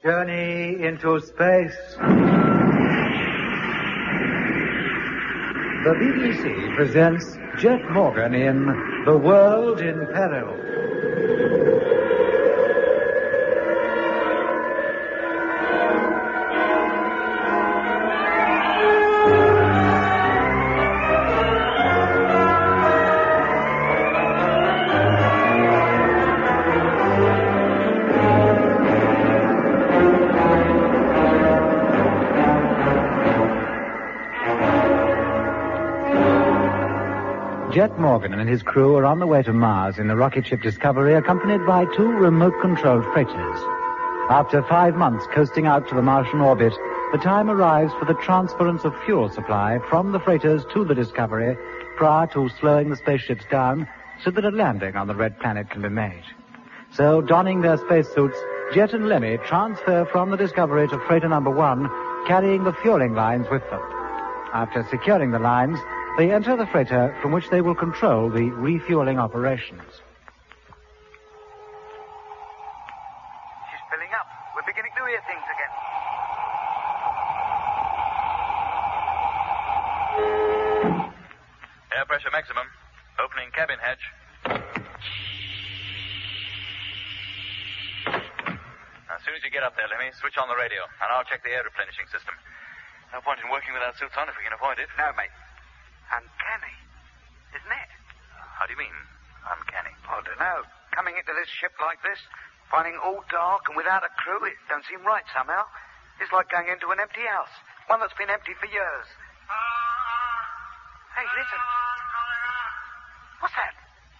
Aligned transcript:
Journey 0.00 0.80
into 0.86 1.18
space. 1.18 1.74
The 5.82 5.94
BBC 5.98 6.76
presents 6.76 7.36
Jet 7.60 7.90
Morgan 7.90 8.32
in 8.32 8.66
The 9.04 9.18
World 9.18 9.80
in 9.80 10.06
Peril. 10.06 10.54
Morgan 37.98 38.34
and 38.34 38.48
his 38.48 38.62
crew 38.62 38.96
are 38.96 39.04
on 39.04 39.18
the 39.18 39.26
way 39.26 39.42
to 39.42 39.52
Mars 39.52 39.98
in 39.98 40.08
the 40.08 40.16
rocket 40.16 40.46
ship 40.46 40.62
Discovery, 40.62 41.14
accompanied 41.14 41.66
by 41.66 41.84
two 41.96 42.08
remote-controlled 42.08 43.04
freighters. 43.12 43.60
After 44.30 44.62
five 44.62 44.94
months 44.94 45.26
coasting 45.32 45.66
out 45.66 45.88
to 45.88 45.94
the 45.94 46.02
Martian 46.02 46.40
orbit, 46.40 46.72
the 47.12 47.18
time 47.18 47.50
arrives 47.50 47.92
for 47.98 48.04
the 48.04 48.14
transference 48.22 48.84
of 48.84 48.94
fuel 49.04 49.28
supply 49.30 49.78
from 49.88 50.12
the 50.12 50.20
freighters 50.20 50.64
to 50.72 50.84
the 50.84 50.94
Discovery 50.94 51.56
prior 51.96 52.26
to 52.28 52.48
slowing 52.60 52.90
the 52.90 52.96
spaceships 52.96 53.44
down 53.50 53.88
so 54.22 54.30
that 54.30 54.44
a 54.44 54.50
landing 54.50 54.96
on 54.96 55.06
the 55.06 55.14
red 55.14 55.38
planet 55.40 55.70
can 55.70 55.82
be 55.82 55.88
made. 55.88 56.24
So, 56.92 57.20
donning 57.20 57.60
their 57.60 57.78
spacesuits, 57.78 58.38
Jet 58.74 58.92
and 58.92 59.08
Lemmy 59.08 59.38
transfer 59.38 60.04
from 60.06 60.30
the 60.30 60.36
Discovery 60.36 60.88
to 60.88 60.98
freighter 61.06 61.28
number 61.28 61.50
one, 61.50 61.88
carrying 62.26 62.64
the 62.64 62.72
fueling 62.74 63.14
lines 63.14 63.46
with 63.50 63.62
them. 63.70 63.80
After 64.52 64.86
securing 64.90 65.30
the 65.30 65.38
lines, 65.38 65.78
they 66.18 66.34
enter 66.34 66.56
the 66.56 66.66
freighter 66.66 67.14
from 67.22 67.30
which 67.30 67.48
they 67.48 67.62
will 67.62 67.76
control 67.76 68.28
the 68.28 68.50
refueling 68.50 69.20
operations. 69.22 70.02
She's 73.70 73.84
filling 73.86 74.10
up. 74.18 74.26
We're 74.58 74.66
beginning 74.66 74.90
to 74.98 75.02
hear 75.06 75.22
things 75.30 75.46
again. 75.46 75.72
Air 81.94 82.04
pressure 82.10 82.34
maximum. 82.34 82.66
Opening 83.22 83.54
cabin 83.54 83.78
hatch. 83.78 84.02
As 89.06 89.22
soon 89.22 89.34
as 89.38 89.42
you 89.46 89.50
get 89.54 89.62
up 89.62 89.78
there, 89.78 89.86
Lemmy, 89.86 90.10
switch 90.18 90.34
on 90.34 90.50
the 90.50 90.58
radio, 90.58 90.82
and 90.82 91.14
I'll 91.14 91.22
check 91.30 91.46
the 91.46 91.50
air 91.54 91.62
replenishing 91.62 92.10
system. 92.10 92.34
No 93.14 93.22
point 93.22 93.38
in 93.38 93.50
working 93.54 93.70
without 93.70 93.94
suits 93.94 94.18
on 94.18 94.26
if 94.26 94.34
we 94.34 94.42
can 94.42 94.52
avoid 94.52 94.82
it. 94.82 94.90
No, 94.98 95.14
mate. 95.14 95.30
Uncanny. 96.08 96.76
Isn't 97.52 97.68
it? 97.68 97.90
How 98.56 98.57
do 98.68 98.76
you 98.76 98.80
mean, 98.84 98.92
uncanny? 99.48 99.96
I 100.04 100.20
don't 100.20 100.36
know. 100.36 100.60
Coming 100.92 101.16
into 101.16 101.32
this 101.32 101.48
ship 101.48 101.72
like 101.80 102.04
this, 102.04 102.20
finding 102.68 103.00
all 103.00 103.24
dark 103.32 103.64
and 103.72 103.80
without 103.80 104.04
a 104.04 104.12
crew, 104.20 104.44
it 104.44 104.60
don't 104.68 104.84
seem 104.84 105.00
right 105.08 105.24
somehow. 105.32 105.64
It's 106.20 106.28
like 106.36 106.52
going 106.52 106.68
into 106.68 106.92
an 106.92 107.00
empty 107.00 107.24
house. 107.24 107.54
One 107.88 108.04
that's 108.04 108.12
been 108.20 108.28
empty 108.28 108.52
for 108.60 108.68
years. 108.68 109.08
Hey, 111.16 111.24
listen. 111.32 111.62
What's 113.40 113.56
that? 113.56 113.72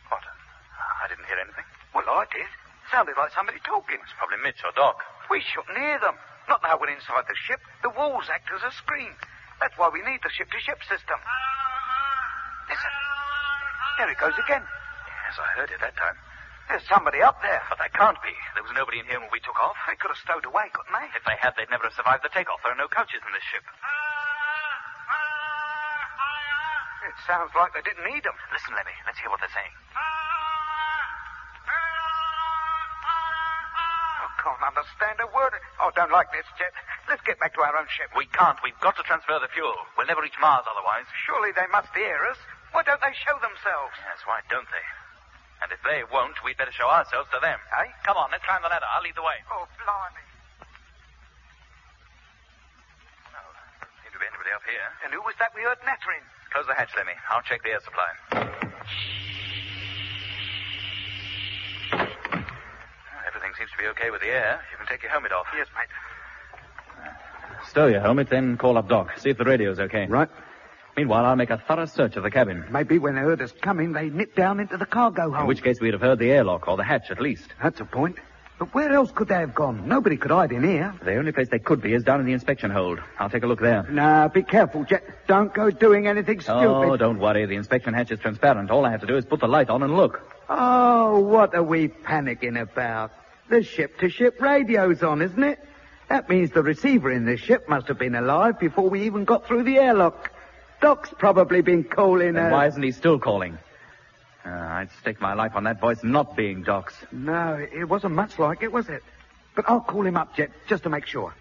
What? 0.08 0.24
I 0.24 1.04
didn't 1.12 1.28
hear 1.28 1.36
anything. 1.44 1.68
Well, 1.92 2.08
I 2.08 2.24
did. 2.32 2.48
Sounded 2.88 3.20
like 3.20 3.36
somebody 3.36 3.60
talking. 3.68 4.00
It's 4.00 4.16
probably 4.16 4.40
Mitch 4.40 4.64
or 4.64 4.72
Doc. 4.72 4.96
We 5.28 5.44
shouldn't 5.44 5.76
hear 5.76 6.00
them. 6.00 6.16
Not 6.48 6.64
now 6.64 6.80
we're 6.80 6.88
inside 6.88 7.28
the 7.28 7.36
ship. 7.36 7.60
The 7.84 7.92
walls 7.92 8.32
act 8.32 8.48
as 8.48 8.64
a 8.64 8.72
screen. 8.72 9.12
That's 9.60 9.76
why 9.76 9.92
we 9.92 10.00
need 10.00 10.24
the 10.24 10.32
ship-to-ship 10.32 10.80
system. 10.88 11.20
Listen. 12.72 13.07
There 13.98 14.06
it 14.06 14.18
goes 14.22 14.38
again. 14.38 14.62
Yes, 14.62 15.36
I 15.42 15.48
heard 15.58 15.70
it 15.74 15.82
that 15.82 15.98
time. 15.98 16.14
There's 16.70 16.86
somebody 16.86 17.18
up 17.18 17.42
there. 17.42 17.58
But 17.66 17.82
that 17.82 17.90
can't 17.98 18.16
be. 18.22 18.30
There 18.54 18.62
was 18.62 18.70
nobody 18.78 19.02
in 19.02 19.06
here 19.10 19.18
when 19.18 19.28
we 19.34 19.42
took 19.42 19.58
off. 19.58 19.74
They 19.90 19.98
could 19.98 20.14
have 20.14 20.22
stowed 20.22 20.46
away, 20.46 20.70
couldn't 20.70 20.94
they? 20.94 21.10
If 21.18 21.26
they 21.26 21.34
had, 21.34 21.58
they'd 21.58 21.66
never 21.72 21.90
have 21.90 21.96
survived 21.98 22.22
the 22.22 22.30
takeoff. 22.30 22.62
There 22.62 22.70
are 22.70 22.78
no 22.78 22.86
couches 22.86 23.18
in 23.26 23.32
this 23.34 23.42
ship. 23.50 23.66
It 27.10 27.16
sounds 27.26 27.50
like 27.58 27.74
they 27.74 27.82
didn't 27.82 28.06
need 28.06 28.22
them. 28.22 28.38
Listen, 28.54 28.76
Lemmy. 28.78 28.94
Let's 29.02 29.18
hear 29.18 29.32
what 29.32 29.42
they're 29.42 29.50
saying. 29.50 29.74
I 34.22 34.28
can't 34.38 34.62
understand 34.62 35.18
a 35.24 35.28
word. 35.34 35.58
Oh, 35.82 35.90
don't 35.98 36.14
like 36.14 36.30
this, 36.30 36.46
Jet. 36.54 36.70
Let's 37.10 37.24
get 37.26 37.40
back 37.42 37.56
to 37.58 37.66
our 37.66 37.74
own 37.74 37.88
ship. 37.90 38.14
We 38.14 38.30
can't. 38.30 38.60
We've 38.62 38.78
got 38.78 38.94
to 39.00 39.02
transfer 39.02 39.40
the 39.42 39.50
fuel. 39.50 39.74
We'll 39.96 40.06
never 40.06 40.22
reach 40.22 40.38
Mars 40.38 40.68
otherwise. 40.70 41.10
Surely 41.26 41.50
they 41.50 41.66
must 41.72 41.90
hear 41.96 42.22
us. 42.30 42.38
Why 42.72 42.82
don't 42.84 43.00
they 43.00 43.14
show 43.16 43.36
themselves? 43.40 43.96
That's 44.04 44.24
why, 44.28 44.40
don't 44.52 44.68
they? 44.68 44.86
And 45.62 45.72
if 45.74 45.80
they 45.82 46.06
won't, 46.06 46.38
we'd 46.44 46.56
better 46.56 46.72
show 46.72 46.86
ourselves 46.86 47.26
to 47.34 47.40
them. 47.42 47.58
Eh? 47.58 47.90
Come 48.06 48.16
on, 48.16 48.30
let's 48.30 48.44
climb 48.44 48.62
the 48.62 48.70
ladder. 48.70 48.86
I'll 48.94 49.02
lead 49.02 49.18
the 49.18 49.26
way. 49.26 49.42
Oh, 49.50 49.66
blimey. 49.82 50.22
No, 53.34 53.42
doesn't 53.82 53.98
seem 54.06 54.12
to 54.14 54.20
be 54.22 54.26
anybody 54.30 54.54
up 54.54 54.62
here. 54.62 54.86
And 55.02 55.10
who 55.10 55.18
was 55.26 55.34
that 55.42 55.50
we 55.56 55.66
heard 55.66 55.82
nattering? 55.82 56.22
Close 56.54 56.66
the 56.70 56.78
hatch, 56.78 56.94
Lemmy. 56.94 57.16
I'll 57.28 57.42
check 57.42 57.66
the 57.66 57.74
air 57.74 57.82
supply. 57.82 58.10
Everything 63.26 63.52
seems 63.58 63.70
to 63.74 63.78
be 63.78 63.86
okay 63.98 64.10
with 64.14 64.22
the 64.22 64.30
air. 64.30 64.62
You 64.70 64.78
can 64.78 64.86
take 64.86 65.02
your 65.02 65.10
helmet 65.10 65.32
off. 65.32 65.46
Yes, 65.56 65.66
mate. 65.74 65.90
Stow 67.68 67.86
your 67.86 68.00
helmet, 68.00 68.30
then 68.30 68.56
call 68.56 68.78
up 68.78 68.88
Doc. 68.88 69.18
See 69.18 69.30
if 69.30 69.38
the 69.38 69.44
radio's 69.44 69.78
okay. 69.78 70.06
Right. 70.06 70.28
Meanwhile, 70.98 71.26
I'll 71.26 71.36
make 71.36 71.50
a 71.50 71.58
thorough 71.58 71.86
search 71.86 72.16
of 72.16 72.24
the 72.24 72.30
cabin. 72.32 72.64
Maybe 72.72 72.98
when 72.98 73.14
they 73.14 73.20
heard 73.20 73.40
us 73.40 73.52
coming, 73.62 73.92
they 73.92 74.10
nipped 74.10 74.34
down 74.34 74.58
into 74.58 74.76
the 74.76 74.84
cargo 74.84 75.30
hold. 75.30 75.42
In 75.42 75.46
which 75.46 75.62
case, 75.62 75.80
we'd 75.80 75.92
have 75.92 76.00
heard 76.00 76.18
the 76.18 76.32
airlock 76.32 76.66
or 76.66 76.76
the 76.76 76.82
hatch 76.82 77.12
at 77.12 77.20
least. 77.20 77.50
That's 77.62 77.78
a 77.78 77.84
point. 77.84 78.16
But 78.58 78.74
where 78.74 78.92
else 78.92 79.12
could 79.12 79.28
they 79.28 79.36
have 79.36 79.54
gone? 79.54 79.86
Nobody 79.86 80.16
could 80.16 80.32
hide 80.32 80.50
in 80.50 80.64
here. 80.64 80.92
The 81.04 81.14
only 81.14 81.30
place 81.30 81.50
they 81.50 81.60
could 81.60 81.80
be 81.80 81.92
is 81.92 82.02
down 82.02 82.18
in 82.18 82.26
the 82.26 82.32
inspection 82.32 82.72
hold. 82.72 82.98
I'll 83.20 83.30
take 83.30 83.44
a 83.44 83.46
look 83.46 83.60
there. 83.60 83.84
Now, 83.88 84.26
be 84.26 84.42
careful, 84.42 84.82
Jet. 84.82 85.04
Don't 85.28 85.54
go 85.54 85.70
doing 85.70 86.08
anything 86.08 86.38
oh, 86.38 86.42
stupid. 86.42 86.90
Oh, 86.90 86.96
don't 86.96 87.20
worry. 87.20 87.46
The 87.46 87.54
inspection 87.54 87.94
hatch 87.94 88.10
is 88.10 88.18
transparent. 88.18 88.72
All 88.72 88.84
I 88.84 88.90
have 88.90 89.02
to 89.02 89.06
do 89.06 89.16
is 89.16 89.24
put 89.24 89.38
the 89.38 89.46
light 89.46 89.70
on 89.70 89.84
and 89.84 89.96
look. 89.96 90.20
Oh, 90.48 91.20
what 91.20 91.54
are 91.54 91.62
we 91.62 91.86
panicking 91.86 92.60
about? 92.60 93.12
The 93.48 93.62
ship-to-ship 93.62 94.40
radio's 94.40 95.04
on, 95.04 95.22
isn't 95.22 95.44
it? 95.44 95.64
That 96.08 96.28
means 96.28 96.50
the 96.50 96.64
receiver 96.64 97.12
in 97.12 97.24
this 97.24 97.38
ship 97.38 97.68
must 97.68 97.86
have 97.86 98.00
been 98.00 98.16
alive 98.16 98.58
before 98.58 98.90
we 98.90 99.04
even 99.04 99.24
got 99.24 99.46
through 99.46 99.62
the 99.62 99.78
airlock. 99.78 100.32
Doc's 100.80 101.10
probably 101.18 101.60
been 101.60 101.84
calling 101.84 102.34
Then 102.34 102.46
us. 102.46 102.52
why 102.52 102.66
isn't 102.68 102.82
he 102.82 102.92
still 102.92 103.18
calling? 103.18 103.58
Uh, 104.44 104.50
I'd 104.50 104.88
stake 105.00 105.20
my 105.20 105.34
life 105.34 105.52
on 105.54 105.64
that 105.64 105.80
voice 105.80 106.02
not 106.04 106.36
being 106.36 106.62
Doc's. 106.62 106.94
No, 107.10 107.54
it 107.72 107.84
wasn't 107.88 108.14
much 108.14 108.38
like 108.38 108.62
it, 108.62 108.72
was 108.72 108.88
it? 108.88 109.02
But 109.56 109.64
I'll 109.68 109.80
call 109.80 110.06
him 110.06 110.16
up, 110.16 110.36
Jet, 110.36 110.50
just 110.68 110.84
to 110.84 110.88
make 110.88 111.06
sure. 111.06 111.34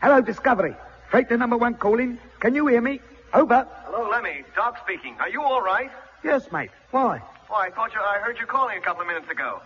Hello, 0.00 0.20
Discovery. 0.20 0.74
Freighter 1.10 1.36
number 1.36 1.56
one 1.56 1.74
calling. 1.74 2.18
Can 2.40 2.54
you 2.54 2.66
hear 2.66 2.80
me? 2.80 3.00
Over. 3.34 3.68
Hello, 3.84 4.08
Lemmy. 4.10 4.44
Doc 4.56 4.78
speaking. 4.82 5.16
Are 5.20 5.28
you 5.28 5.42
all 5.42 5.60
right? 5.60 5.90
Yes, 6.24 6.50
mate. 6.50 6.70
Why? 6.90 7.20
Oh, 7.50 7.54
I 7.54 7.70
thought 7.70 7.92
you. 7.92 8.00
I 8.00 8.18
heard 8.18 8.38
you 8.38 8.46
calling 8.46 8.78
a 8.78 8.80
couple 8.80 9.02
of 9.02 9.06
minutes 9.08 9.30
ago. 9.30 9.60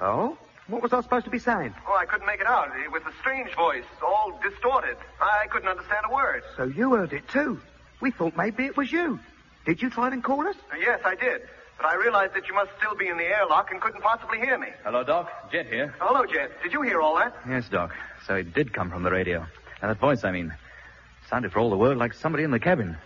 Oh? 0.00 0.36
What 0.66 0.82
was 0.82 0.92
I 0.92 1.00
supposed 1.00 1.24
to 1.24 1.30
be 1.30 1.38
saying? 1.38 1.74
Oh, 1.88 1.96
I 1.96 2.04
couldn't 2.06 2.26
make 2.26 2.40
it 2.40 2.46
out. 2.46 2.68
It 2.84 2.90
was 2.92 3.02
a 3.02 3.12
strange 3.20 3.54
voice, 3.54 3.84
all 4.04 4.38
distorted. 4.42 4.96
I 5.20 5.46
couldn't 5.48 5.68
understand 5.68 6.06
a 6.08 6.14
word. 6.14 6.42
So 6.56 6.64
you 6.64 6.94
heard 6.94 7.12
it 7.12 7.26
too. 7.28 7.60
We 8.00 8.10
thought 8.10 8.36
maybe 8.36 8.64
it 8.64 8.76
was 8.76 8.90
you. 8.90 9.18
Did 9.66 9.82
you 9.82 9.90
try 9.90 10.08
and 10.08 10.24
call 10.24 10.46
us? 10.46 10.56
Uh, 10.72 10.76
yes, 10.80 11.00
I 11.04 11.14
did. 11.14 11.42
But 11.76 11.86
I 11.86 11.94
realized 11.96 12.34
that 12.34 12.46
you 12.48 12.54
must 12.54 12.70
still 12.78 12.94
be 12.94 13.08
in 13.08 13.16
the 13.16 13.24
airlock 13.24 13.70
and 13.70 13.80
couldn't 13.80 14.02
possibly 14.02 14.38
hear 14.38 14.58
me. 14.58 14.68
Hello, 14.84 15.02
Doc. 15.04 15.30
Jet 15.52 15.66
here. 15.66 15.94
Hello, 15.98 16.24
Jet. 16.26 16.50
Did 16.62 16.72
you 16.72 16.82
hear 16.82 17.00
all 17.00 17.16
that? 17.16 17.34
Yes, 17.48 17.68
Doc. 17.68 17.94
So 18.26 18.34
it 18.34 18.52
did 18.54 18.72
come 18.72 18.90
from 18.90 19.02
the 19.02 19.10
radio. 19.10 19.46
Uh, 19.82 19.88
that 19.88 19.98
voice, 19.98 20.24
I 20.24 20.30
mean. 20.30 20.54
Sounded 21.28 21.52
for 21.52 21.60
all 21.60 21.70
the 21.70 21.76
world 21.76 21.96
like 21.96 22.12
somebody 22.14 22.44
in 22.44 22.50
the 22.50 22.58
cabin. 22.58 22.96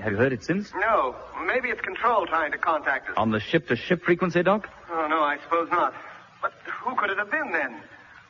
Have 0.00 0.12
you 0.12 0.18
heard 0.18 0.32
it 0.32 0.44
since? 0.44 0.70
No. 0.74 1.16
Maybe 1.44 1.70
it's 1.70 1.80
Control 1.80 2.26
trying 2.26 2.52
to 2.52 2.58
contact 2.58 3.08
us. 3.08 3.14
On 3.16 3.30
the 3.30 3.40
ship-to-ship 3.40 4.04
frequency, 4.04 4.42
Doc? 4.42 4.68
Oh, 4.92 5.06
no, 5.08 5.22
I 5.22 5.38
suppose 5.42 5.68
not. 5.70 5.94
But 6.42 6.52
who 6.84 6.94
could 6.96 7.10
it 7.10 7.18
have 7.18 7.30
been 7.30 7.50
then? 7.52 7.80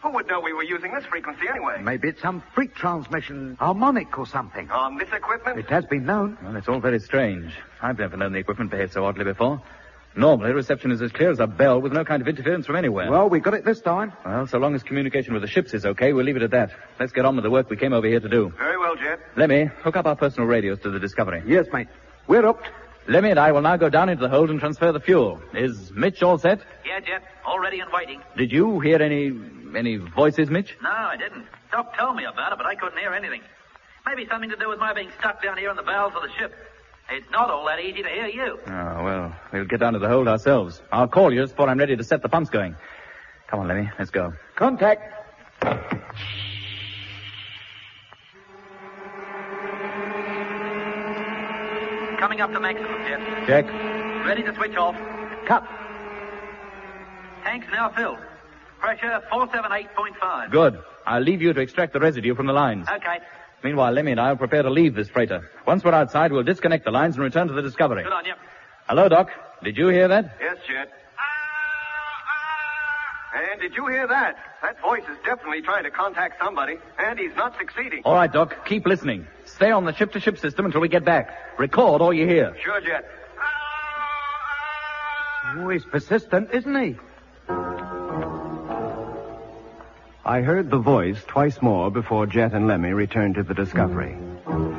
Who 0.02 0.10
would 0.12 0.26
know 0.28 0.40
we 0.40 0.54
were 0.54 0.62
using 0.62 0.92
this 0.94 1.04
frequency 1.04 1.46
anyway? 1.48 1.80
Maybe 1.82 2.08
it's 2.08 2.22
some 2.22 2.42
freak 2.54 2.74
transmission, 2.74 3.56
harmonic 3.60 4.18
or 4.18 4.26
something. 4.26 4.70
On 4.70 4.96
this 4.96 5.08
equipment? 5.12 5.58
It 5.58 5.68
has 5.68 5.84
been 5.84 6.06
known. 6.06 6.38
Well, 6.42 6.56
it's 6.56 6.68
all 6.68 6.80
very 6.80 7.00
strange. 7.00 7.52
I've 7.82 7.98
never 7.98 8.16
known 8.16 8.32
the 8.32 8.38
equipment 8.38 8.70
behave 8.70 8.92
so 8.92 9.04
oddly 9.04 9.24
before. 9.24 9.60
Normally, 10.16 10.52
reception 10.52 10.90
is 10.90 11.02
as 11.02 11.12
clear 11.12 11.30
as 11.30 11.38
a 11.38 11.46
bell 11.46 11.80
with 11.80 11.92
no 11.92 12.04
kind 12.04 12.20
of 12.22 12.26
interference 12.28 12.66
from 12.66 12.76
anywhere. 12.76 13.10
Well, 13.10 13.28
we 13.28 13.40
got 13.40 13.54
it 13.54 13.64
this 13.64 13.80
time. 13.80 14.12
Well, 14.24 14.46
so 14.46 14.58
long 14.58 14.74
as 14.74 14.82
communication 14.82 15.34
with 15.34 15.42
the 15.42 15.48
ships 15.48 15.74
is 15.74 15.84
okay, 15.84 16.12
we'll 16.14 16.24
leave 16.24 16.36
it 16.36 16.42
at 16.42 16.50
that. 16.50 16.70
Let's 16.98 17.12
get 17.12 17.26
on 17.26 17.36
with 17.36 17.44
the 17.44 17.50
work 17.50 17.68
we 17.70 17.76
came 17.76 17.92
over 17.92 18.06
here 18.06 18.20
to 18.20 18.28
do. 18.28 18.52
Very 18.58 18.78
well, 18.78 18.96
Jet. 18.96 19.20
Lemmy, 19.36 19.66
hook 19.66 19.96
up 19.96 20.06
our 20.06 20.16
personal 20.16 20.48
radios 20.48 20.80
to 20.80 20.90
the 20.90 20.98
Discovery. 20.98 21.42
Yes, 21.46 21.66
mate. 21.72 21.88
We're 22.26 22.46
up. 22.46 22.62
Lemmy 23.08 23.30
and 23.30 23.40
I 23.40 23.52
will 23.52 23.62
now 23.62 23.76
go 23.76 23.88
down 23.88 24.08
into 24.08 24.22
the 24.22 24.28
hold 24.28 24.50
and 24.50 24.60
transfer 24.60 24.92
the 24.92 25.00
fuel. 25.00 25.40
Is 25.54 25.90
Mitch 25.92 26.22
all 26.22 26.38
set? 26.38 26.60
Yeah, 26.86 27.00
Jet. 27.00 27.22
All 27.44 27.58
ready 27.58 27.80
and 27.80 27.90
waiting. 27.92 28.22
Did 28.36 28.52
you 28.52 28.80
hear 28.80 29.02
any 29.02 29.32
any 29.76 29.96
voices, 29.96 30.50
Mitch? 30.50 30.76
No, 30.82 30.90
I 30.90 31.16
didn't. 31.16 31.46
Doc 31.72 31.96
told 31.96 32.16
me 32.16 32.24
about 32.24 32.52
it, 32.52 32.58
but 32.58 32.66
I 32.66 32.74
couldn't 32.74 32.98
hear 32.98 33.12
anything. 33.12 33.42
Maybe 34.06 34.26
something 34.28 34.50
to 34.50 34.56
do 34.56 34.68
with 34.68 34.78
my 34.78 34.92
being 34.92 35.10
stuck 35.18 35.42
down 35.42 35.56
here 35.58 35.70
in 35.70 35.76
the 35.76 35.82
bowels 35.82 36.12
of 36.14 36.22
the 36.22 36.30
ship. 36.38 36.54
It's 37.10 37.30
not 37.30 37.50
all 37.50 37.66
that 37.66 37.80
easy 37.80 38.02
to 38.02 38.08
hear 38.08 38.26
you. 38.26 38.58
Oh, 38.66 39.04
well, 39.04 39.36
we'll 39.52 39.64
get 39.64 39.80
down 39.80 39.94
to 39.94 39.98
the 39.98 40.08
hold 40.08 40.28
ourselves. 40.28 40.80
I'll 40.92 41.08
call 41.08 41.32
you 41.32 41.42
just 41.42 41.54
before 41.54 41.68
I'm 41.68 41.78
ready 41.78 41.96
to 41.96 42.04
set 42.04 42.22
the 42.22 42.28
pumps 42.28 42.50
going. 42.50 42.76
Come 43.48 43.60
on, 43.60 43.68
Lemmy. 43.68 43.90
Let's 43.98 44.10
go. 44.10 44.32
Contact. 44.54 45.02
Coming 52.20 52.42
up 52.42 52.52
to 52.52 52.60
maximum, 52.60 53.02
Jet. 53.08 53.46
Check. 53.46 53.66
Ready 54.26 54.42
to 54.42 54.54
switch 54.54 54.76
off. 54.76 54.94
Cut. 55.46 55.66
Tanks 57.42 57.66
now 57.72 57.88
filled. 57.88 58.18
Pressure 58.78 59.22
478.5. 59.32 60.50
Good. 60.50 60.78
I'll 61.06 61.22
leave 61.22 61.40
you 61.40 61.54
to 61.54 61.60
extract 61.60 61.94
the 61.94 62.00
residue 62.00 62.34
from 62.34 62.46
the 62.46 62.52
lines. 62.52 62.86
Okay. 62.90 63.20
Meanwhile, 63.64 63.92
Lemmy 63.92 64.10
and 64.12 64.20
I 64.20 64.30
will 64.30 64.36
prepare 64.36 64.62
to 64.62 64.68
leave 64.68 64.94
this 64.94 65.08
freighter. 65.08 65.50
Once 65.66 65.82
we're 65.82 65.94
outside, 65.94 66.30
we'll 66.30 66.42
disconnect 66.42 66.84
the 66.84 66.90
lines 66.90 67.14
and 67.16 67.24
return 67.24 67.48
to 67.48 67.54
the 67.54 67.62
Discovery. 67.62 68.04
Good 68.04 68.12
on 68.12 68.26
you. 68.26 68.34
Hello, 68.86 69.08
Doc. 69.08 69.30
Did 69.62 69.78
you 69.78 69.88
hear 69.88 70.08
that? 70.08 70.36
Yes, 70.40 70.58
Jet. 70.68 70.92
And 73.34 73.60
did 73.60 73.74
you 73.74 73.86
hear 73.86 74.06
that? 74.06 74.36
That 74.60 74.78
voice 74.82 75.04
is 75.04 75.16
definitely 75.24 75.62
trying 75.62 75.84
to 75.84 75.90
contact 75.90 76.42
somebody, 76.42 76.76
and 76.98 77.18
he's 77.18 77.34
not 77.36 77.56
succeeding. 77.56 78.02
All 78.04 78.14
right, 78.14 78.30
Doc. 78.30 78.66
Keep 78.66 78.86
listening. 78.86 79.26
Stay 79.60 79.72
on 79.72 79.84
the 79.84 79.92
ship-to-ship 79.92 80.38
system 80.38 80.64
until 80.64 80.80
we 80.80 80.88
get 80.88 81.04
back. 81.04 81.36
Record 81.58 82.00
all 82.00 82.14
you 82.14 82.26
hear. 82.26 82.56
Sure, 82.64 82.80
Jet. 82.80 83.04
Oh, 85.58 85.68
he's 85.68 85.84
persistent, 85.84 86.48
isn't 86.54 86.82
he? 86.82 86.96
I 90.24 90.40
heard 90.40 90.70
the 90.70 90.78
voice 90.78 91.18
twice 91.26 91.60
more 91.60 91.90
before 91.90 92.26
Jet 92.26 92.54
and 92.54 92.68
Lemmy 92.68 92.94
returned 92.94 93.34
to 93.34 93.42
the 93.42 93.52
Discovery. 93.52 94.16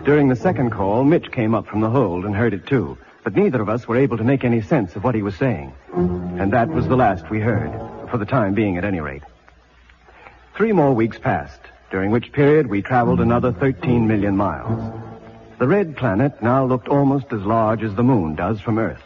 During 0.03 0.29
the 0.29 0.35
second 0.35 0.71
call, 0.71 1.03
Mitch 1.03 1.31
came 1.31 1.53
up 1.53 1.67
from 1.67 1.81
the 1.81 1.89
hold 1.91 2.25
and 2.25 2.35
heard 2.35 2.55
it 2.55 2.65
too, 2.65 2.97
but 3.23 3.35
neither 3.35 3.61
of 3.61 3.69
us 3.69 3.87
were 3.87 3.97
able 3.97 4.17
to 4.17 4.23
make 4.23 4.43
any 4.43 4.61
sense 4.61 4.95
of 4.95 5.03
what 5.03 5.13
he 5.13 5.21
was 5.21 5.35
saying. 5.35 5.71
And 5.93 6.51
that 6.53 6.69
was 6.69 6.87
the 6.87 6.97
last 6.97 7.29
we 7.29 7.39
heard, 7.39 7.69
for 8.09 8.17
the 8.17 8.25
time 8.25 8.55
being 8.55 8.77
at 8.77 8.85
any 8.85 8.99
rate. 8.99 9.21
Three 10.55 10.71
more 10.71 10.91
weeks 10.91 11.19
passed, 11.19 11.61
during 11.91 12.09
which 12.09 12.31
period 12.31 12.67
we 12.67 12.81
traveled 12.81 13.19
another 13.19 13.51
13 13.51 14.07
million 14.07 14.35
miles. 14.35 14.93
The 15.59 15.67
red 15.67 15.95
planet 15.97 16.41
now 16.41 16.65
looked 16.65 16.87
almost 16.87 17.31
as 17.33 17.41
large 17.41 17.83
as 17.83 17.93
the 17.93 18.03
moon 18.03 18.33
does 18.33 18.61
from 18.61 18.79
Earth. 18.79 19.03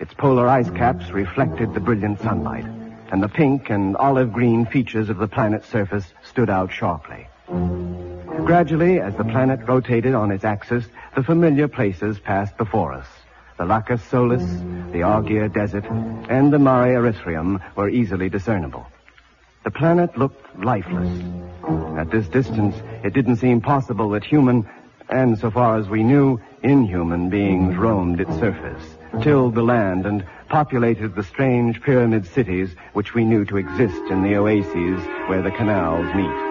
Its 0.00 0.14
polar 0.14 0.48
ice 0.48 0.70
caps 0.70 1.10
reflected 1.10 1.72
the 1.72 1.80
brilliant 1.80 2.20
sunlight, 2.20 2.64
and 3.12 3.22
the 3.22 3.28
pink 3.28 3.70
and 3.70 3.96
olive 3.98 4.32
green 4.32 4.66
features 4.66 5.10
of 5.10 5.18
the 5.18 5.28
planet's 5.28 5.68
surface 5.68 6.12
stood 6.24 6.50
out 6.50 6.72
sharply. 6.72 7.28
Gradually, 8.44 9.00
as 9.00 9.14
the 9.16 9.24
planet 9.24 9.60
rotated 9.68 10.14
on 10.14 10.32
its 10.32 10.44
axis, 10.44 10.86
the 11.14 11.22
familiar 11.22 11.68
places 11.68 12.18
passed 12.18 12.56
before 12.56 12.92
us. 12.92 13.06
The 13.56 13.66
Lacus 13.66 14.02
Solis, 14.02 14.44
the 14.92 15.02
Argyre 15.02 15.52
Desert, 15.52 15.84
and 16.28 16.52
the 16.52 16.58
Mare 16.58 17.00
Erythraeum 17.00 17.60
were 17.76 17.88
easily 17.88 18.28
discernible. 18.28 18.86
The 19.64 19.70
planet 19.70 20.18
looked 20.18 20.62
lifeless. 20.62 21.08
At 21.96 22.10
this 22.10 22.28
distance, 22.28 22.76
it 23.02 23.14
didn't 23.14 23.36
seem 23.36 23.62
possible 23.62 24.10
that 24.10 24.22
human, 24.22 24.68
and 25.08 25.38
so 25.38 25.50
far 25.50 25.78
as 25.78 25.88
we 25.88 26.02
knew, 26.02 26.38
inhuman 26.62 27.30
beings 27.30 27.74
roamed 27.74 28.20
its 28.20 28.34
surface, 28.38 28.84
tilled 29.22 29.54
the 29.54 29.62
land, 29.62 30.04
and 30.04 30.22
populated 30.50 31.14
the 31.14 31.22
strange 31.22 31.80
pyramid 31.80 32.26
cities 32.26 32.76
which 32.92 33.14
we 33.14 33.24
knew 33.24 33.46
to 33.46 33.56
exist 33.56 34.02
in 34.10 34.22
the 34.22 34.36
oases 34.36 35.02
where 35.28 35.40
the 35.40 35.50
canals 35.50 36.14
meet. 36.14 36.44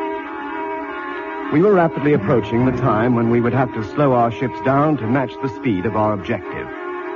We 1.53 1.61
were 1.61 1.75
rapidly 1.75 2.13
approaching 2.13 2.65
the 2.65 2.81
time 2.81 3.13
when 3.13 3.29
we 3.29 3.41
would 3.41 3.53
have 3.53 3.71
to 3.75 3.83
slow 3.93 4.13
our 4.13 4.31
ships 4.31 4.59
down 4.65 4.97
to 4.97 5.05
match 5.05 5.33
the 5.43 5.55
speed 5.55 5.85
of 5.85 5.95
our 5.95 6.13
objective. 6.13 6.67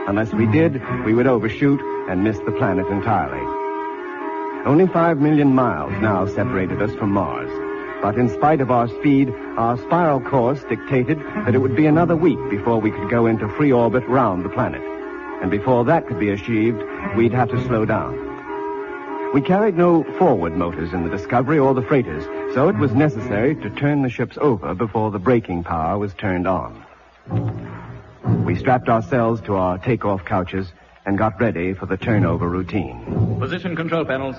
Unless 0.08 0.32
we 0.32 0.46
did, 0.46 0.80
we 1.06 1.16
would 1.16 1.26
overshoot 1.26 1.82
and 2.08 2.24
miss 2.24 2.38
the 2.38 2.52
planet 2.52 2.86
entirely. 2.86 3.67
Only 4.68 4.86
five 4.86 5.20
million 5.20 5.56
miles 5.56 5.94
now 6.02 6.26
separated 6.26 6.82
us 6.82 6.94
from 6.96 7.12
Mars. 7.12 7.50
But 8.02 8.18
in 8.18 8.28
spite 8.28 8.60
of 8.60 8.70
our 8.70 8.90
speed, 8.90 9.30
our 9.56 9.78
spiral 9.78 10.20
course 10.20 10.62
dictated 10.66 11.20
that 11.20 11.56
it 11.56 11.60
would 11.60 11.78
be 11.78 11.86
another 11.86 12.18
week 12.18 12.38
before 12.50 12.82
we 12.82 12.92
could 12.92 13.10
go 13.10 13.28
into 13.28 13.48
free 13.48 13.72
orbit 13.72 14.06
round 14.10 14.44
the 14.44 14.50
planet. 14.50 14.82
And 15.42 15.50
before 15.50 15.86
that 15.86 16.06
could 16.06 16.20
be 16.20 16.32
achieved, 16.32 16.84
we'd 17.16 17.32
have 17.32 17.50
to 17.52 17.66
slow 17.66 17.86
down. 17.86 19.32
We 19.34 19.40
carried 19.40 19.78
no 19.78 20.04
forward 20.20 20.58
motors 20.58 20.92
in 20.92 21.04
the 21.04 21.16
Discovery 21.16 21.60
or 21.60 21.74
the 21.74 21.82
freighters, 21.84 22.26
so 22.54 22.68
it 22.68 22.76
was 22.76 22.92
necessary 22.92 23.56
to 23.56 23.70
turn 23.70 24.02
the 24.02 24.10
ships 24.10 24.38
over 24.42 24.76
before 24.76 25.12
the 25.12 25.20
braking 25.20 25.64
power 25.64 25.98
was 25.98 26.14
turned 26.14 26.46
on. 26.46 26.84
We 28.44 28.58
strapped 28.58 28.90
ourselves 28.90 29.40
to 29.44 29.56
our 29.56 29.78
takeoff 29.78 30.26
couches 30.26 30.74
and 31.08 31.18
got 31.18 31.40
ready 31.40 31.74
for 31.74 31.86
the 31.86 31.96
turnover 31.96 32.50
routine. 32.50 33.38
Position 33.40 33.76
control 33.76 34.04
panels. 34.04 34.36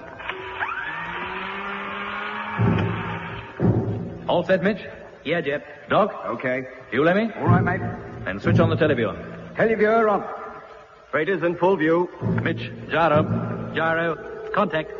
All 4.29 4.45
set, 4.45 4.63
Mitch? 4.63 4.85
Yeah, 5.25 5.41
Jet. 5.41 5.89
Doc? 5.89 6.13
Okay. 6.27 6.69
You, 6.93 7.03
Lemmy? 7.03 7.33
All 7.39 7.47
right, 7.47 7.65
mate. 7.65 7.81
Then 8.27 8.39
switch 8.39 8.59
on 8.61 8.69
the 8.69 8.77
televiewer. 8.77 9.17
Televiewer 9.57 10.11
on. 10.11 10.23
Freighters 11.11 11.43
in 11.43 11.57
full 11.57 11.77
view. 11.77 12.11
Mitch, 12.43 12.71
gyro. 12.91 13.73
Gyro. 13.75 14.51
Contact. 14.55 14.93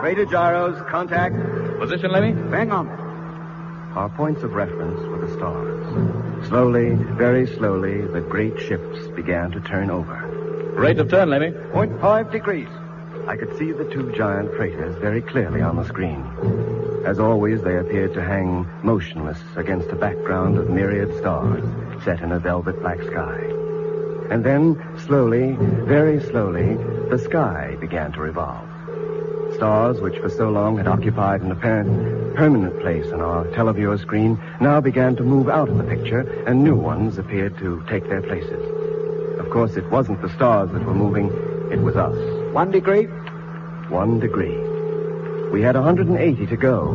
Freighter 0.00 0.24
gyros, 0.26 0.82
contact. 0.90 1.36
Position, 1.78 2.10
Lemmy? 2.10 2.32
Bang 2.50 2.72
on. 2.72 2.88
Our 3.96 4.08
points 4.08 4.42
of 4.42 4.54
reference 4.54 5.00
were 5.00 5.24
the 5.24 5.32
stars. 5.34 6.48
Slowly, 6.48 6.94
very 6.94 7.46
slowly, 7.46 8.00
the 8.00 8.20
great 8.20 8.58
ships 8.58 9.06
began 9.14 9.52
to 9.52 9.60
turn 9.60 9.90
over. 9.90 10.29
Rate 10.74 10.98
of 10.98 11.10
turn, 11.10 11.30
Lemmy. 11.30 11.52
Point 11.72 12.00
five 12.00 12.30
degrees. 12.30 12.68
I 13.26 13.36
could 13.36 13.56
see 13.58 13.72
the 13.72 13.84
two 13.84 14.12
giant 14.12 14.54
freighters 14.54 14.96
very 14.96 15.20
clearly 15.20 15.60
on 15.60 15.76
the 15.76 15.84
screen. 15.84 16.24
As 17.04 17.18
always, 17.18 17.62
they 17.62 17.76
appeared 17.76 18.14
to 18.14 18.22
hang 18.22 18.66
motionless 18.82 19.38
against 19.56 19.90
a 19.90 19.96
background 19.96 20.58
of 20.58 20.70
myriad 20.70 21.16
stars 21.18 21.64
set 22.04 22.20
in 22.20 22.32
a 22.32 22.38
velvet 22.38 22.80
black 22.80 23.02
sky. 23.02 23.38
And 24.30 24.44
then, 24.44 24.80
slowly, 25.06 25.52
very 25.86 26.20
slowly, 26.20 26.76
the 27.10 27.18
sky 27.18 27.76
began 27.80 28.12
to 28.12 28.20
revolve. 28.20 28.68
Stars, 29.54 30.00
which 30.00 30.18
for 30.18 30.30
so 30.30 30.50
long 30.50 30.78
had 30.78 30.86
occupied 30.86 31.42
an 31.42 31.50
apparent 31.50 32.34
permanent 32.36 32.80
place 32.80 33.12
on 33.12 33.20
our 33.20 33.44
televiewer 33.46 33.98
screen, 33.98 34.40
now 34.60 34.80
began 34.80 35.16
to 35.16 35.24
move 35.24 35.48
out 35.48 35.68
of 35.68 35.76
the 35.76 35.84
picture, 35.84 36.20
and 36.46 36.62
new 36.62 36.76
ones 36.76 37.18
appeared 37.18 37.58
to 37.58 37.84
take 37.88 38.08
their 38.08 38.22
places. 38.22 38.89
Of 39.50 39.54
course, 39.54 39.76
it 39.76 39.90
wasn't 39.90 40.22
the 40.22 40.28
stars 40.28 40.70
that 40.70 40.84
were 40.84 40.94
moving, 40.94 41.26
it 41.72 41.80
was 41.80 41.96
us. 41.96 42.14
One 42.54 42.70
degree. 42.70 43.06
One 43.88 44.20
degree. 44.20 44.56
We 45.50 45.60
had 45.60 45.74
180 45.74 46.46
to 46.46 46.56
go, 46.56 46.94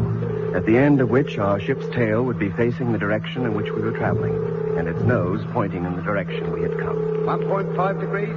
at 0.56 0.66
the 0.66 0.78
end 0.78 1.02
of 1.02 1.10
which 1.10 1.38
our 1.38 1.60
ship's 1.60 1.86
tail 1.88 2.24
would 2.24 2.40
be 2.40 2.50
facing 2.52 2.94
the 2.94 2.98
direction 2.98 3.44
in 3.44 3.56
which 3.56 3.72
we 3.72 3.82
were 3.82 3.92
traveling, 3.92 4.38
and 4.78 4.88
its 4.88 5.02
nose 5.02 5.44
pointing 5.52 5.84
in 5.84 5.98
the 5.98 6.02
direction 6.02 6.50
we 6.54 6.62
had 6.62 6.80
come. 6.80 6.96
1.5 7.26 8.00
degrees. 8.00 8.30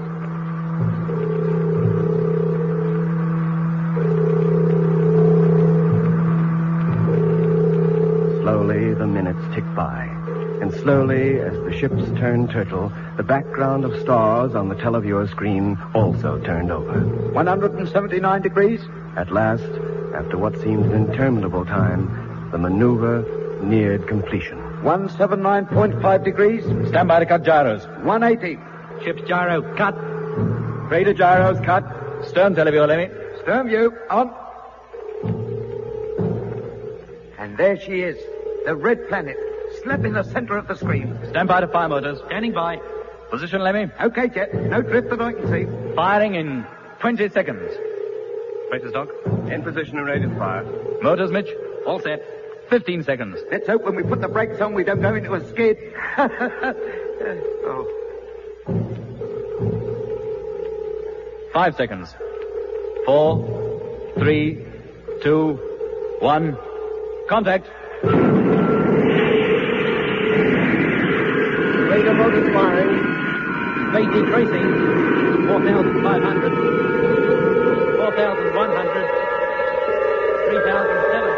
Slowly, 8.43 8.95
the 8.95 9.07
minutes 9.07 9.55
ticked 9.55 9.73
by. 9.77 10.18
And 10.69 10.81
slowly, 10.83 11.41
as 11.41 11.55
the 11.55 11.73
ships 11.73 12.05
turned 12.19 12.51
turtle, 12.51 12.93
the 13.17 13.23
background 13.23 13.87
of 13.87 13.99
stars 14.03 14.55
on 14.55 14.69
the 14.69 14.75
televiewer 14.75 15.27
screen 15.31 15.79
also 15.95 16.39
turned 16.41 16.71
over. 16.71 17.01
179 17.33 18.43
degrees. 18.43 18.83
At 19.17 19.33
last, 19.33 19.65
after 20.15 20.37
what 20.37 20.61
seemed 20.61 20.85
an 20.85 20.93
interminable 20.93 21.65
time, 21.65 22.51
the 22.53 22.59
maneuver 22.59 23.25
neared 23.63 24.07
completion. 24.09 24.59
179.5 24.83 26.25
degrees. 26.25 26.63
Stand 26.89 27.09
by 27.09 27.21
to 27.21 27.25
cut 27.25 27.45
gyros. 27.45 27.87
180. 28.05 28.61
Ship's 29.03 29.27
gyro. 29.27 29.75
Cut. 29.75 29.95
Freighter 30.91 31.15
gyros 31.15 31.65
cut. 31.65 31.83
Stern 32.29 32.55
televiewer, 32.55 32.87
Lemmy. 32.87 33.09
Stern 33.41 33.69
view. 33.69 33.97
On. 34.11 34.35
And 37.39 37.57
there 37.57 37.81
she 37.81 38.03
is. 38.03 38.19
The 38.67 38.77
red 38.77 39.09
planet. 39.09 39.39
Slap 39.83 40.05
in 40.05 40.13
the 40.13 40.23
center 40.25 40.57
of 40.57 40.67
the 40.67 40.75
screen. 40.75 41.19
Stand 41.31 41.49
by 41.49 41.61
to 41.61 41.69
fire 41.69 41.89
motors. 41.89 42.19
Standing 42.27 42.53
by. 42.53 42.81
Position, 43.31 43.61
Lemmy. 43.61 43.91
Okay, 44.01 44.29
Jet. 44.29 44.55
No 44.55 44.83
drift 44.83 45.11
that 45.11 45.21
I 45.21 45.33
can 45.33 45.49
see. 45.49 45.67
Firing 45.95 46.35
in 46.35 46.67
20 47.01 47.29
seconds. 47.29 47.73
Freighters, 48.69 48.93
Doc. 48.93 49.09
In 49.51 49.63
position 49.63 49.99
and 49.99 50.07
ready 50.07 50.23
to 50.23 50.35
fire. 50.37 50.65
Motors, 51.03 51.31
Mitch. 51.31 51.49
All 51.87 52.01
set. 52.01 52.23
15 52.71 53.03
seconds. 53.05 53.39
Let's 53.51 53.67
hope 53.67 53.85
when 53.85 53.97
we 53.97 54.03
put 54.03 54.21
the 54.21 54.29
brakes 54.29 54.61
on 54.61 54.75
we 54.75 54.85
don't 54.85 55.01
go 55.01 55.15
into 55.15 55.35
a 55.35 55.47
skid. 55.49 55.77
oh. 56.19 57.95
Five 61.53 61.77
seconds. 61.77 62.15
Four, 63.07 64.13
three, 64.19 64.67
two, 65.23 65.59
one. 66.21 66.57
Contact. 67.29 67.69
Decreasing. 74.13 74.65
4,500. 75.47 76.53
4,100. 77.99 79.05
3,700. 80.49 81.38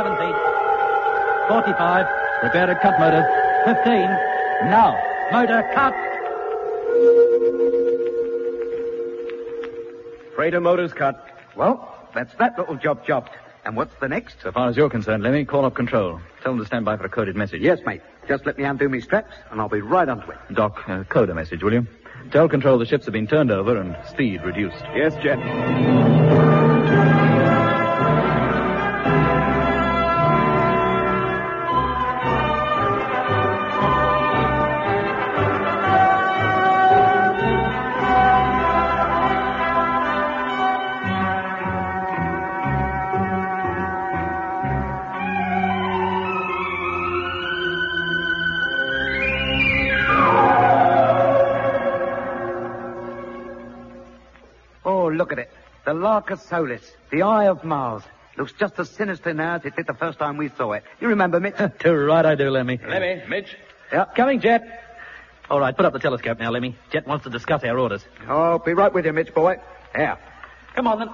17. 0.00 0.34
45. 1.48 2.06
Prepare 2.40 2.66
to 2.68 2.74
cut 2.76 2.98
motor. 2.98 3.22
15. 3.66 3.94
Now. 4.70 4.98
Motor 5.30 5.62
cut. 5.74 5.92
Freighter 10.34 10.60
motors 10.60 10.94
cut. 10.94 11.22
Well, 11.54 12.08
that's 12.14 12.34
that 12.36 12.58
little 12.58 12.76
job 12.76 13.04
chopped. 13.04 13.32
And 13.66 13.76
what's 13.76 13.94
the 14.00 14.08
next? 14.08 14.36
So 14.42 14.50
far 14.52 14.70
as 14.70 14.76
you're 14.78 14.88
concerned, 14.88 15.22
Lemmy, 15.22 15.44
call 15.44 15.66
up 15.66 15.74
control. 15.74 16.18
Tell 16.42 16.52
them 16.52 16.60
to 16.60 16.66
stand 16.66 16.86
by 16.86 16.96
for 16.96 17.04
a 17.04 17.10
coded 17.10 17.36
message. 17.36 17.60
Yes, 17.60 17.80
mate. 17.84 18.00
Just 18.26 18.46
let 18.46 18.56
me 18.56 18.64
undo 18.64 18.88
my 18.88 19.00
straps, 19.00 19.34
and 19.50 19.60
I'll 19.60 19.68
be 19.68 19.82
right 19.82 20.08
onto 20.08 20.30
it. 20.30 20.38
Doc, 20.54 20.82
uh, 20.88 21.04
code 21.04 21.28
a 21.28 21.34
message, 21.34 21.62
will 21.62 21.74
you? 21.74 21.86
Tell 22.32 22.48
control 22.48 22.78
the 22.78 22.86
ships 22.86 23.04
have 23.04 23.12
been 23.12 23.26
turned 23.26 23.50
over 23.50 23.78
and 23.78 23.94
speed 24.08 24.42
reduced. 24.44 24.82
Yes, 24.94 25.14
Jet. 25.22 26.09
It. 56.00 56.02
The 56.02 56.08
Lacus 56.08 56.42
Solis, 56.42 56.92
the 57.10 57.22
Eye 57.22 57.48
of 57.48 57.64
Mars. 57.64 58.02
Looks 58.36 58.52
just 58.52 58.78
as 58.78 58.88
sinister 58.88 59.34
now 59.34 59.56
as 59.56 59.64
it 59.64 59.76
did 59.76 59.86
the 59.86 59.94
first 59.94 60.18
time 60.18 60.36
we 60.38 60.48
saw 60.48 60.72
it. 60.72 60.84
You 61.00 61.08
remember, 61.08 61.40
Mitch? 61.40 61.56
Too 61.78 61.94
right 61.94 62.24
I 62.24 62.34
do, 62.34 62.50
Lemmy. 62.50 62.80
Lemmy, 62.86 63.22
Mitch. 63.28 63.54
yeah. 63.92 64.06
Coming, 64.16 64.40
Jet. 64.40 64.62
All 65.50 65.60
right, 65.60 65.76
put 65.76 65.84
up 65.84 65.92
the 65.92 65.98
telescope 65.98 66.38
now, 66.38 66.50
Lemmy. 66.50 66.76
Jet 66.92 67.06
wants 67.06 67.24
to 67.24 67.30
discuss 67.30 67.64
our 67.64 67.78
orders. 67.78 68.04
I'll 68.26 68.58
be 68.60 68.72
right 68.72 68.92
with 68.92 69.04
you, 69.04 69.12
Mitch, 69.12 69.34
boy. 69.34 69.56
Yeah. 69.94 70.16
Come 70.74 70.86
on, 70.86 71.00
then. 71.00 71.08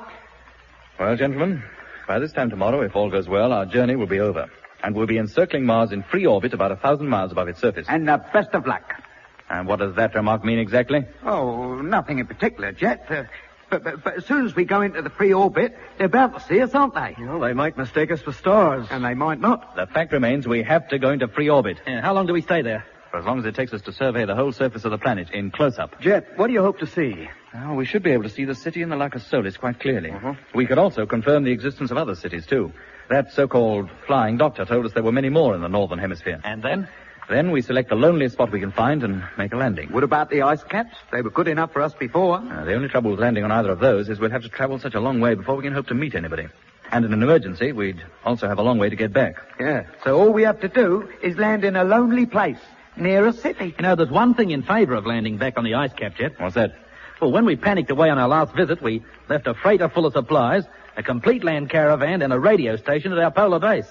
Well, 1.00 1.16
gentlemen, 1.16 1.62
by 2.06 2.18
this 2.18 2.32
time 2.32 2.50
tomorrow, 2.50 2.82
if 2.82 2.94
all 2.94 3.10
goes 3.10 3.28
well, 3.28 3.52
our 3.52 3.66
journey 3.66 3.96
will 3.96 4.06
be 4.06 4.20
over. 4.20 4.48
And 4.82 4.94
we'll 4.94 5.06
be 5.06 5.18
encircling 5.18 5.64
Mars 5.64 5.90
in 5.90 6.02
free 6.04 6.26
orbit 6.26 6.52
about 6.52 6.70
a 6.70 6.76
thousand 6.76 7.08
miles 7.08 7.32
above 7.32 7.48
its 7.48 7.60
surface. 7.60 7.86
And 7.88 8.06
the 8.06 8.22
best 8.32 8.50
of 8.54 8.66
luck. 8.66 9.02
And 9.48 9.66
what 9.66 9.78
does 9.78 9.96
that 9.96 10.14
remark 10.14 10.44
mean 10.44 10.58
exactly? 10.58 11.06
Oh, 11.24 11.76
nothing 11.80 12.18
in 12.18 12.26
particular, 12.26 12.72
Jet. 12.72 13.06
Uh, 13.10 13.24
but, 13.70 13.84
but, 13.84 14.04
but 14.04 14.16
as 14.16 14.26
soon 14.26 14.46
as 14.46 14.54
we 14.54 14.64
go 14.64 14.80
into 14.80 15.02
the 15.02 15.10
free 15.10 15.32
orbit, 15.32 15.76
they're 15.98 16.08
bound 16.08 16.34
to 16.34 16.40
see 16.40 16.60
us, 16.60 16.74
aren't 16.74 16.94
they? 16.94 17.14
Well, 17.18 17.40
they 17.40 17.52
might 17.52 17.76
mistake 17.76 18.10
us 18.10 18.20
for 18.22 18.32
stars. 18.32 18.86
And 18.90 19.04
they 19.04 19.14
might 19.14 19.40
not. 19.40 19.76
The 19.76 19.86
fact 19.86 20.12
remains 20.12 20.46
we 20.46 20.62
have 20.62 20.88
to 20.88 20.98
go 20.98 21.10
into 21.10 21.28
free 21.28 21.48
orbit. 21.48 21.78
Yeah, 21.86 22.00
how 22.00 22.14
long 22.14 22.26
do 22.26 22.32
we 22.32 22.42
stay 22.42 22.62
there? 22.62 22.84
For 23.10 23.18
as 23.18 23.24
long 23.24 23.38
as 23.38 23.44
it 23.44 23.54
takes 23.54 23.72
us 23.72 23.82
to 23.82 23.92
survey 23.92 24.24
the 24.24 24.34
whole 24.34 24.52
surface 24.52 24.84
of 24.84 24.90
the 24.90 24.98
planet 24.98 25.30
in 25.30 25.50
close-up. 25.50 26.00
Jet, 26.00 26.36
what 26.36 26.48
do 26.48 26.52
you 26.52 26.62
hope 26.62 26.78
to 26.80 26.86
see? 26.86 27.28
Well, 27.54 27.74
we 27.74 27.86
should 27.86 28.02
be 28.02 28.10
able 28.10 28.24
to 28.24 28.28
see 28.28 28.44
the 28.44 28.54
city 28.54 28.82
in 28.82 28.88
the 28.88 28.96
Lacus 28.96 29.26
Solis 29.26 29.56
quite 29.56 29.80
clearly. 29.80 30.10
Mm-hmm. 30.10 30.32
We 30.54 30.66
could 30.66 30.78
also 30.78 31.06
confirm 31.06 31.44
the 31.44 31.52
existence 31.52 31.90
of 31.90 31.96
other 31.96 32.14
cities, 32.14 32.46
too. 32.46 32.72
That 33.08 33.32
so-called 33.32 33.88
flying 34.06 34.36
doctor 34.36 34.64
told 34.64 34.84
us 34.84 34.92
there 34.92 35.02
were 35.02 35.12
many 35.12 35.28
more 35.28 35.54
in 35.54 35.60
the 35.60 35.68
northern 35.68 35.98
hemisphere. 35.98 36.40
And 36.44 36.62
then? 36.62 36.88
Then 37.28 37.50
we 37.50 37.60
select 37.60 37.88
the 37.88 37.96
loneliest 37.96 38.34
spot 38.34 38.52
we 38.52 38.60
can 38.60 38.70
find 38.70 39.02
and 39.02 39.24
make 39.36 39.52
a 39.52 39.56
landing. 39.56 39.90
What 39.92 40.04
about 40.04 40.30
the 40.30 40.42
ice 40.42 40.62
caps? 40.62 40.94
They 41.10 41.22
were 41.22 41.30
good 41.30 41.48
enough 41.48 41.72
for 41.72 41.82
us 41.82 41.92
before. 41.92 42.36
Uh, 42.36 42.64
the 42.64 42.74
only 42.74 42.88
trouble 42.88 43.10
with 43.10 43.20
landing 43.20 43.42
on 43.42 43.50
either 43.50 43.70
of 43.70 43.80
those 43.80 44.08
is 44.08 44.20
we'll 44.20 44.30
have 44.30 44.42
to 44.42 44.48
travel 44.48 44.78
such 44.78 44.94
a 44.94 45.00
long 45.00 45.20
way 45.20 45.34
before 45.34 45.56
we 45.56 45.64
can 45.64 45.72
hope 45.72 45.88
to 45.88 45.94
meet 45.94 46.14
anybody. 46.14 46.46
And 46.92 47.04
in 47.04 47.12
an 47.12 47.22
emergency, 47.22 47.72
we'd 47.72 48.00
also 48.24 48.46
have 48.46 48.58
a 48.58 48.62
long 48.62 48.78
way 48.78 48.88
to 48.88 48.96
get 48.96 49.12
back. 49.12 49.42
Yeah. 49.58 49.86
So 50.04 50.20
all 50.20 50.32
we 50.32 50.44
have 50.44 50.60
to 50.60 50.68
do 50.68 51.08
is 51.20 51.36
land 51.36 51.64
in 51.64 51.74
a 51.74 51.82
lonely 51.82 52.26
place 52.26 52.60
near 52.96 53.26
a 53.26 53.32
city. 53.32 53.74
You 53.76 53.82
know, 53.82 53.96
there's 53.96 54.10
one 54.10 54.34
thing 54.34 54.50
in 54.50 54.62
favor 54.62 54.94
of 54.94 55.04
landing 55.04 55.36
back 55.36 55.58
on 55.58 55.64
the 55.64 55.74
ice 55.74 55.92
cap, 55.92 56.16
Jet. 56.16 56.38
What's 56.38 56.54
that? 56.54 56.76
Well, 57.20 57.32
when 57.32 57.44
we 57.44 57.56
panicked 57.56 57.90
away 57.90 58.08
on 58.10 58.18
our 58.18 58.28
last 58.28 58.54
visit, 58.54 58.80
we 58.82 59.02
left 59.28 59.46
a 59.46 59.54
freighter 59.54 59.88
full 59.88 60.06
of 60.06 60.12
supplies, 60.12 60.64
a 60.96 61.02
complete 61.02 61.42
land 61.42 61.70
caravan, 61.70 62.22
and 62.22 62.32
a 62.32 62.38
radio 62.38 62.76
station 62.76 63.12
at 63.12 63.18
our 63.18 63.30
polar 63.30 63.58
base. 63.58 63.88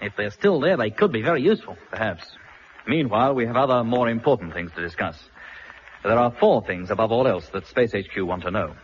If 0.00 0.16
they're 0.16 0.30
still 0.30 0.60
there, 0.60 0.76
they 0.76 0.90
could 0.90 1.12
be 1.12 1.20
very 1.20 1.42
useful. 1.42 1.76
Perhaps. 1.90 2.24
Meanwhile, 2.86 3.34
we 3.34 3.46
have 3.46 3.56
other 3.56 3.84
more 3.84 4.08
important 4.08 4.52
things 4.54 4.70
to 4.76 4.80
discuss. 4.80 5.18
There 6.02 6.18
are 6.18 6.30
four 6.30 6.62
things 6.62 6.90
above 6.90 7.12
all 7.12 7.26
else 7.28 7.48
that 7.52 7.66
Space 7.66 7.92
HQ 7.92 8.16
want 8.24 8.42
to 8.42 8.50
know. 8.50 8.74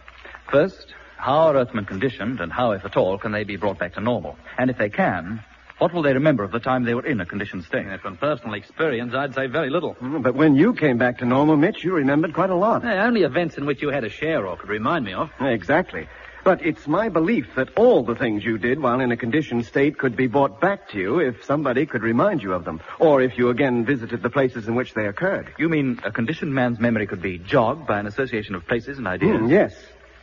First, 0.50 0.93
how 1.17 1.38
are 1.49 1.57
Earthmen 1.57 1.87
conditioned 1.87 2.41
and 2.41 2.53
how, 2.53 2.73
if 2.73 2.85
at 2.85 2.97
all, 2.97 3.19
can 3.19 3.33
they 3.33 3.45
be 3.45 3.57
brought 3.57 3.79
back 3.79 3.95
to 3.95 4.00
normal? 4.00 4.37
And 4.59 4.69
if 4.71 4.76
they 4.76 4.91
can, 4.91 5.43
what 5.79 5.93
will 5.93 6.03
they 6.03 6.12
remember 6.12 6.45
of 6.45 6.53
the 6.53 6.61
time 6.61 6.85
they 6.85 6.95
were 6.95 7.07
in 7.07 7.21
a 7.21 7.26
conditioned 7.26 7.65
state? 7.65 7.87
Yeah, 7.87 7.97
from 7.99 8.17
personal 8.17 8.55
experience, 8.55 9.15
I'd 9.15 9.35
say 9.35 9.47
very 9.47 9.71
little. 9.71 9.95
Mm, 9.97 10.23
But 10.23 10.35
when 10.35 10.55
you 10.57 10.75
came 10.75 10.99
back 10.99 11.19
to 11.19 11.25
normal, 11.25 11.57
Mitch, 11.57 11.83
you 11.85 11.95
remembered 11.95 12.35
quite 12.35 12.50
a 12.50 12.55
lot. 12.55 12.85
Yeah, 12.85 13.05
only 13.05 13.23
events 13.23 13.57
in 13.57 13.67
which 13.67 13.83
you 13.83 13.88
had 13.88 14.05
a 14.05 14.09
share 14.11 14.47
or 14.47 14.57
could 14.57 14.69
remind 14.71 15.05
me 15.05 15.15
of. 15.15 15.31
Exactly. 15.41 16.07
But 16.47 16.65
it's 16.65 16.87
my 16.87 17.09
belief 17.09 17.57
that 17.57 17.76
all 17.76 18.05
the 18.05 18.15
things 18.15 18.45
you 18.45 18.57
did 18.57 18.81
while 18.81 19.00
in 19.00 19.11
a 19.11 19.17
conditioned 19.17 19.67
state 19.67 19.99
could 19.99 20.15
be 20.15 20.29
brought 20.29 20.61
back 20.61 20.88
to 20.91 20.97
you 20.97 21.19
if 21.19 21.43
somebody 21.45 21.87
could 21.87 22.05
remind 22.05 22.41
you 22.41 22.53
of 22.53 22.65
them, 22.65 22.81
or 23.00 23.21
if 23.21 23.37
you 23.37 23.49
again 23.49 23.85
visited 23.85 24.23
the 24.23 24.31
places 24.31 24.69
in 24.69 24.76
which 24.76 24.95
they 24.95 25.09
occurred. 25.09 25.53
You 25.59 25.69
mean 25.69 25.99
a 26.05 26.12
conditioned 26.12 26.55
man's 26.55 26.79
memory 26.79 27.09
could 27.09 27.21
be 27.21 27.38
jogged 27.38 27.88
by 27.88 27.99
an 27.99 28.07
association 28.07 28.55
of 28.55 28.65
places 28.65 28.97
and 28.97 29.09
ideas? 29.09 29.41
Hmm, 29.41 29.49
yes. 29.49 29.75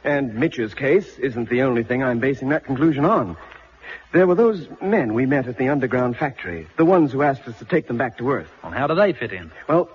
And 0.06 0.36
Mitch's 0.36 0.74
case 0.74 1.20
isn't 1.20 1.50
the 1.50 1.64
only 1.64 1.84
thing 1.84 2.02
I'm 2.02 2.20
basing 2.20 2.48
that 2.50 2.64
conclusion 2.64 3.04
on. 3.04 3.36
There 4.14 4.26
were 4.26 4.36
those 4.36 4.70
men 4.82 5.14
we 5.14 5.26
met 5.26 5.50
at 5.50 5.58
the 5.58 5.68
underground 5.68 6.16
factory, 6.16 6.70
the 6.78 6.86
ones 6.86 7.12
who 7.12 7.22
asked 7.22 7.46
us 7.50 7.60
to 7.60 7.66
take 7.66 7.88
them 7.88 7.98
back 7.98 8.20
to 8.20 8.32
Earth. 8.32 8.50
Well, 8.64 8.72
how 8.72 8.88
do 8.88 8.96
they 8.96 9.12
fit 9.12 9.34
in? 9.34 9.52
Well, 9.68 9.90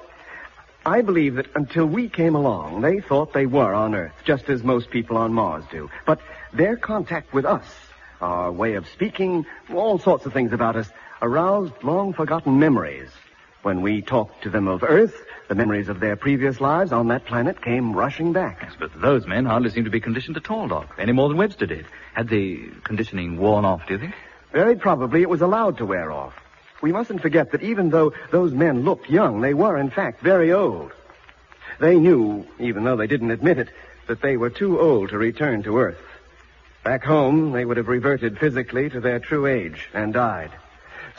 I 0.87 1.03
believe 1.03 1.35
that 1.35 1.49
until 1.55 1.87
we 1.87 2.09
came 2.09 2.35
along, 2.35 2.81
they 2.81 3.01
thought 3.01 3.33
they 3.33 3.47
were 3.47 3.75
on 3.75 3.95
Earth, 3.95 4.13
just 4.25 4.49
as 4.49 4.63
most 4.63 4.91
people 4.91 5.17
on 5.17 5.33
Mars 5.33 5.65
do. 5.71 5.91
But 6.07 6.21
their 6.53 6.77
contact 6.77 7.35
with 7.35 7.45
us, 7.45 7.65
our 8.21 8.51
way 8.51 8.75
of 8.75 8.89
speaking, 8.89 9.45
all 9.73 9.99
sorts 9.99 10.25
of 10.25 10.33
things 10.33 10.53
about 10.53 10.77
us, 10.77 10.89
aroused 11.21 11.83
long 11.83 12.13
forgotten 12.13 12.59
memories. 12.59 13.11
When 13.63 13.83
we 13.83 14.03
talked 14.03 14.45
to 14.45 14.51
them 14.51 14.69
of 14.69 14.85
Earth, 14.85 15.15
the 15.49 15.55
memories 15.55 15.89
of 15.89 16.01
their 16.01 16.17
previous 16.17 16.61
lives 16.61 16.93
on 16.93 17.09
that 17.09 17.27
planet 17.27 17.61
came 17.61 17.93
rushing 17.93 18.33
back. 18.33 18.61
Yes, 18.63 18.73
but 18.79 18.99
those 19.01 19.27
men 19.27 19.45
hardly 19.45 19.71
seem 19.71 19.85
to 19.85 19.91
be 19.91 20.01
conditioned 20.01 20.37
at 20.37 20.51
all, 20.51 20.69
Doc. 20.69 20.95
Any 20.97 21.13
more 21.13 21.29
than 21.29 21.37
Webster 21.37 21.67
did. 21.67 21.87
Had 22.15 22.29
the 22.29 22.71
conditioning 22.85 23.37
worn 23.37 23.65
off, 23.65 23.87
do 23.87 23.95
you 23.95 24.01
think? 24.01 24.15
Very 24.53 24.77
probably 24.77 25.23
it 25.23 25.29
was 25.29 25.43
allowed 25.43 25.79
to 25.79 25.87
wear 25.87 26.13
off. 26.13 26.35
We 26.81 26.93
mustn't 26.93 27.23
forget 27.23 27.51
that 27.53 27.63
even 27.63 27.91
though 27.91 28.13
those 28.31 28.53
men 28.53 28.85
looked 28.85 29.11
young, 29.11 29.41
they 29.41 29.55
were, 29.55 29.77
in 29.79 29.91
fact, 29.91 30.23
very 30.23 30.53
old. 30.53 30.93
They 31.81 31.97
knew, 31.97 32.47
even 32.59 32.85
though 32.85 32.97
they 32.97 33.07
didn't 33.07 33.31
admit 33.31 33.59
it, 33.59 33.69
that 34.07 34.23
they 34.23 34.37
were 34.37 34.51
too 34.51 34.81
old 34.81 35.11
to 35.11 35.19
return 35.19 35.63
to 35.65 35.79
Earth. 35.79 35.99
Back 36.85 37.05
home, 37.05 37.53
they 37.53 37.65
would 37.65 37.77
have 37.77 37.89
reverted 37.89 38.39
physically 38.39 38.89
to 38.91 39.01
their 39.01 39.19
true 39.19 39.47
age 39.47 39.89
and 39.93 40.13
died. 40.13 40.51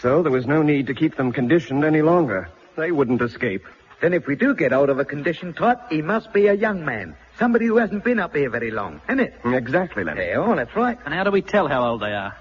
So 0.01 0.24
there 0.24 0.32
was 0.32 0.48
no 0.48 0.62
need 0.62 0.88
to 0.88 0.94
keep 0.94 1.16
them 1.16 1.32
conditioned 1.32 1.84
any 1.84 2.01
longer. 2.01 2.50
They 2.78 2.92
wouldn't 2.92 3.22
escape. 3.22 3.66
Then 4.01 4.13
if 4.13 4.28
we 4.28 4.36
do 4.36 4.56
get 4.56 4.72
out 4.72 4.89
of 4.89 5.00
a 5.00 5.06
conditioned 5.06 5.58
type, 5.58 5.80
he 5.89 6.01
must 6.01 6.32
be 6.32 6.48
a 6.48 6.54
young 6.54 6.86
man. 6.86 7.16
Somebody 7.38 7.66
who 7.66 7.78
hasn't 7.78 8.06
been 8.06 8.20
up 8.20 8.34
here 8.34 8.50
very 8.50 8.72
long, 8.72 9.01
isn't 9.10 9.20
it? 9.20 9.34
Exactly, 9.44 10.06
Lemmy. 10.06 10.22
Yeah, 10.22 10.38
oh, 10.38 10.56
that's 10.56 10.75
right. 10.75 10.98
And 11.06 11.13
how 11.13 11.25
do 11.25 11.32
we 11.32 11.42
tell 11.42 11.68
how 11.68 11.86
old 11.86 12.01
they 12.01 12.13
are? 12.13 12.36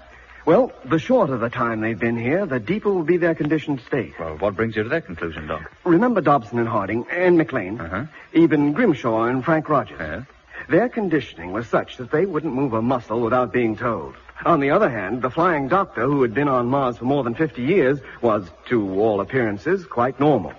Well, 0.49 0.71
the 0.83 0.97
shorter 0.97 1.37
the 1.37 1.51
time 1.51 1.79
they've 1.79 1.99
been 1.99 2.17
here, 2.17 2.43
the 2.47 2.59
deeper 2.59 2.91
will 2.91 3.03
be 3.03 3.17
their 3.17 3.35
conditioned 3.35 3.81
state. 3.85 4.17
Well, 4.19 4.35
what 4.39 4.55
brings 4.55 4.75
you 4.75 4.81
to 4.81 4.89
that 4.89 5.05
conclusion, 5.05 5.45
Doc? 5.45 5.71
Remember 5.83 6.21
Dobson 6.21 6.57
and 6.57 6.67
Harding 6.67 7.05
and 7.11 7.37
McLean, 7.37 7.79
Uh-huh. 7.79 8.05
even 8.33 8.73
Grimshaw 8.73 9.25
and 9.25 9.45
Frank 9.45 9.69
Rogers. 9.69 9.99
Yes? 9.99 10.23
Their 10.67 10.89
conditioning 10.89 11.51
was 11.51 11.67
such 11.67 11.97
that 11.97 12.09
they 12.09 12.25
wouldn't 12.25 12.55
move 12.55 12.73
a 12.73 12.81
muscle 12.81 13.21
without 13.21 13.53
being 13.53 13.77
told. 13.77 14.15
On 14.43 14.59
the 14.59 14.71
other 14.71 14.89
hand, 14.89 15.21
the 15.21 15.29
flying 15.29 15.67
doctor, 15.67 16.01
who 16.01 16.23
had 16.23 16.33
been 16.33 16.47
on 16.47 16.65
Mars 16.65 16.97
for 16.97 17.05
more 17.05 17.23
than 17.23 17.35
50 17.35 17.61
years, 17.61 17.99
was, 18.23 18.49
to 18.69 18.99
all 18.99 19.21
appearances, 19.21 19.85
quite 19.85 20.19
normal. 20.19 20.53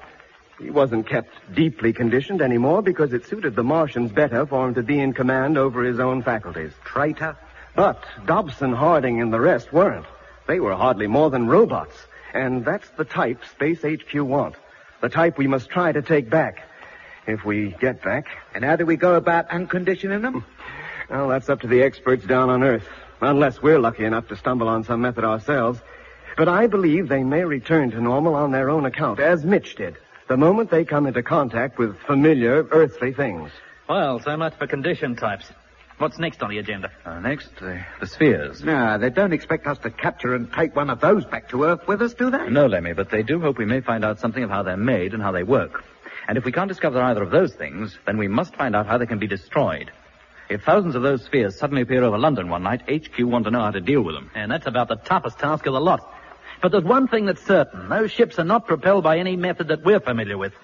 He 0.60 0.70
wasn't 0.70 1.08
kept 1.08 1.34
deeply 1.52 1.92
conditioned 1.92 2.42
anymore 2.42 2.80
because 2.80 3.12
it 3.12 3.26
suited 3.26 3.56
the 3.56 3.64
Martians 3.64 4.12
better 4.12 4.46
for 4.46 4.68
him 4.68 4.74
to 4.74 4.84
be 4.84 5.00
in 5.00 5.14
command 5.14 5.58
over 5.58 5.82
his 5.82 5.98
own 5.98 6.22
faculties. 6.22 6.70
Traitor. 6.84 7.36
But 7.74 8.02
Dobson, 8.26 8.72
Harding, 8.72 9.20
and 9.20 9.32
the 9.32 9.40
rest 9.40 9.72
weren't. 9.72 10.06
They 10.46 10.60
were 10.60 10.74
hardly 10.74 11.06
more 11.06 11.30
than 11.30 11.46
robots. 11.46 11.94
And 12.34 12.64
that's 12.64 12.88
the 12.90 13.04
type 13.04 13.44
Space 13.44 13.82
HQ 13.82 14.14
want. 14.14 14.56
The 15.00 15.08
type 15.08 15.38
we 15.38 15.46
must 15.46 15.70
try 15.70 15.92
to 15.92 16.02
take 16.02 16.30
back. 16.30 16.62
If 17.26 17.44
we 17.44 17.76
get 17.80 18.02
back. 18.02 18.26
And 18.54 18.64
how 18.64 18.76
do 18.76 18.84
we 18.86 18.96
go 18.96 19.14
about 19.14 19.48
unconditioning 19.50 20.22
them? 20.22 20.44
Well, 21.10 21.28
that's 21.28 21.48
up 21.48 21.62
to 21.62 21.66
the 21.66 21.82
experts 21.82 22.24
down 22.24 22.50
on 22.50 22.62
Earth. 22.62 22.86
Unless 23.20 23.60
we're 23.60 23.80
lucky 23.80 24.04
enough 24.04 24.28
to 24.28 24.36
stumble 24.36 24.68
on 24.68 24.84
some 24.84 25.00
method 25.00 25.24
ourselves. 25.24 25.80
But 26.36 26.48
I 26.48 26.68
believe 26.68 27.08
they 27.08 27.24
may 27.24 27.44
return 27.44 27.90
to 27.90 28.00
normal 28.00 28.36
on 28.36 28.52
their 28.52 28.70
own 28.70 28.86
account, 28.86 29.18
as 29.18 29.44
Mitch 29.44 29.74
did, 29.74 29.96
the 30.28 30.36
moment 30.36 30.70
they 30.70 30.84
come 30.84 31.06
into 31.06 31.22
contact 31.22 31.78
with 31.78 31.98
familiar 32.06 32.64
earthly 32.70 33.12
things. 33.12 33.50
Well, 33.88 34.20
so 34.20 34.36
much 34.36 34.54
for 34.54 34.68
condition 34.68 35.16
types. 35.16 35.50
What's 36.00 36.18
next 36.18 36.42
on 36.42 36.48
the 36.48 36.56
agenda? 36.56 36.90
Uh, 37.04 37.20
next, 37.20 37.54
the, 37.56 37.84
the 38.00 38.06
spheres. 38.06 38.64
No, 38.64 38.96
they 38.96 39.10
don't 39.10 39.34
expect 39.34 39.66
us 39.66 39.76
to 39.80 39.90
capture 39.90 40.34
and 40.34 40.50
take 40.50 40.74
one 40.74 40.88
of 40.88 40.98
those 40.98 41.26
back 41.26 41.50
to 41.50 41.64
Earth 41.64 41.86
with 41.86 42.00
us, 42.00 42.14
do 42.14 42.30
they? 42.30 42.48
No, 42.48 42.64
Lemmy, 42.64 42.94
but 42.94 43.10
they 43.10 43.22
do 43.22 43.38
hope 43.38 43.58
we 43.58 43.66
may 43.66 43.82
find 43.82 44.02
out 44.02 44.18
something 44.18 44.42
of 44.42 44.48
how 44.48 44.62
they're 44.62 44.78
made 44.78 45.12
and 45.12 45.22
how 45.22 45.30
they 45.30 45.42
work. 45.42 45.84
And 46.26 46.38
if 46.38 46.46
we 46.46 46.52
can't 46.52 46.70
discover 46.70 47.02
either 47.02 47.22
of 47.22 47.30
those 47.30 47.52
things, 47.52 47.98
then 48.06 48.16
we 48.16 48.28
must 48.28 48.54
find 48.56 48.74
out 48.74 48.86
how 48.86 48.96
they 48.96 49.04
can 49.04 49.18
be 49.18 49.26
destroyed. 49.26 49.90
If 50.48 50.62
thousands 50.62 50.94
of 50.94 51.02
those 51.02 51.22
spheres 51.22 51.58
suddenly 51.58 51.82
appear 51.82 52.02
over 52.02 52.16
London 52.16 52.48
one 52.48 52.62
night, 52.62 52.80
HQ 52.90 53.18
want 53.18 53.44
to 53.44 53.50
know 53.50 53.60
how 53.60 53.70
to 53.70 53.80
deal 53.82 54.00
with 54.00 54.14
them. 54.14 54.30
And 54.34 54.50
that's 54.50 54.66
about 54.66 54.88
the 54.88 54.96
toughest 54.96 55.38
task 55.38 55.66
of 55.66 55.74
the 55.74 55.80
lot. 55.82 56.00
But 56.62 56.72
there's 56.72 56.82
one 56.82 57.08
thing 57.08 57.26
that's 57.26 57.44
certain. 57.44 57.90
Those 57.90 58.10
ships 58.10 58.38
are 58.38 58.44
not 58.44 58.66
propelled 58.66 59.04
by 59.04 59.18
any 59.18 59.36
method 59.36 59.68
that 59.68 59.84
we're 59.84 60.00
familiar 60.00 60.38
with. 60.38 60.54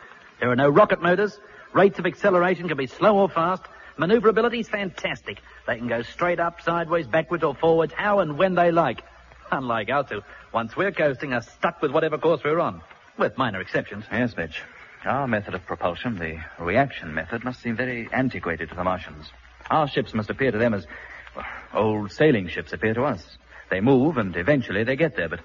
There 0.41 0.51
are 0.51 0.57
no 0.57 0.71
rocket 0.71 1.03
motors. 1.03 1.39
Rates 1.75 1.99
of 1.99 2.07
acceleration 2.07 2.69
can 2.69 2.79
be 2.79 2.87
slow 2.87 3.19
or 3.19 3.29
fast. 3.29 3.65
Maneuverability 3.99 4.61
is 4.61 4.69
fantastic. 4.69 5.41
They 5.67 5.79
can 5.79 5.89
go 5.89 6.03
straight 6.03 6.39
up, 6.39 6.61
sideways, 6.61 7.07
backwards, 7.07 7.43
or 7.43 7.55
forwards, 7.55 7.93
how 7.95 8.19
and 8.19 8.37
when 8.37 8.55
they 8.55 8.71
like. 8.71 9.03
Unlike 9.51 9.91
us 9.91 10.07
who, 10.11 10.23
once 10.53 10.77
we're 10.77 10.93
coasting, 10.93 11.33
are 11.33 11.43
stuck 11.43 11.81
with 11.81 11.93
whatever 11.93 12.19
course 12.19 12.43
we're 12.45 12.61
on. 12.61 12.83
With 13.17 13.39
minor 13.39 13.61
exceptions. 13.61 14.05
Yes, 14.13 14.37
Mitch. 14.37 14.63
Our 15.05 15.27
method 15.27 15.55
of 15.55 15.65
propulsion, 15.65 16.19
the 16.19 16.39
reaction 16.59 17.15
method, 17.15 17.45
must 17.45 17.63
seem 17.63 17.77
very 17.77 18.09
antiquated 18.13 18.69
to 18.71 18.75
the 18.75 18.85
Martians. 18.85 19.31
Our 19.71 19.89
ships 19.89 20.13
must 20.13 20.31
appear 20.31 20.51
to 20.51 20.59
them 20.59 20.75
as 20.75 20.87
well, 21.35 21.45
old 21.73 22.13
sailing 22.13 22.49
ships 22.49 22.73
appear 22.73 22.95
to 22.95 23.05
us. 23.05 23.25
They 23.71 23.81
move, 23.81 24.19
and 24.19 24.37
eventually 24.37 24.85
they 24.85 24.97
get 24.97 25.17
there, 25.17 25.29
but 25.29 25.41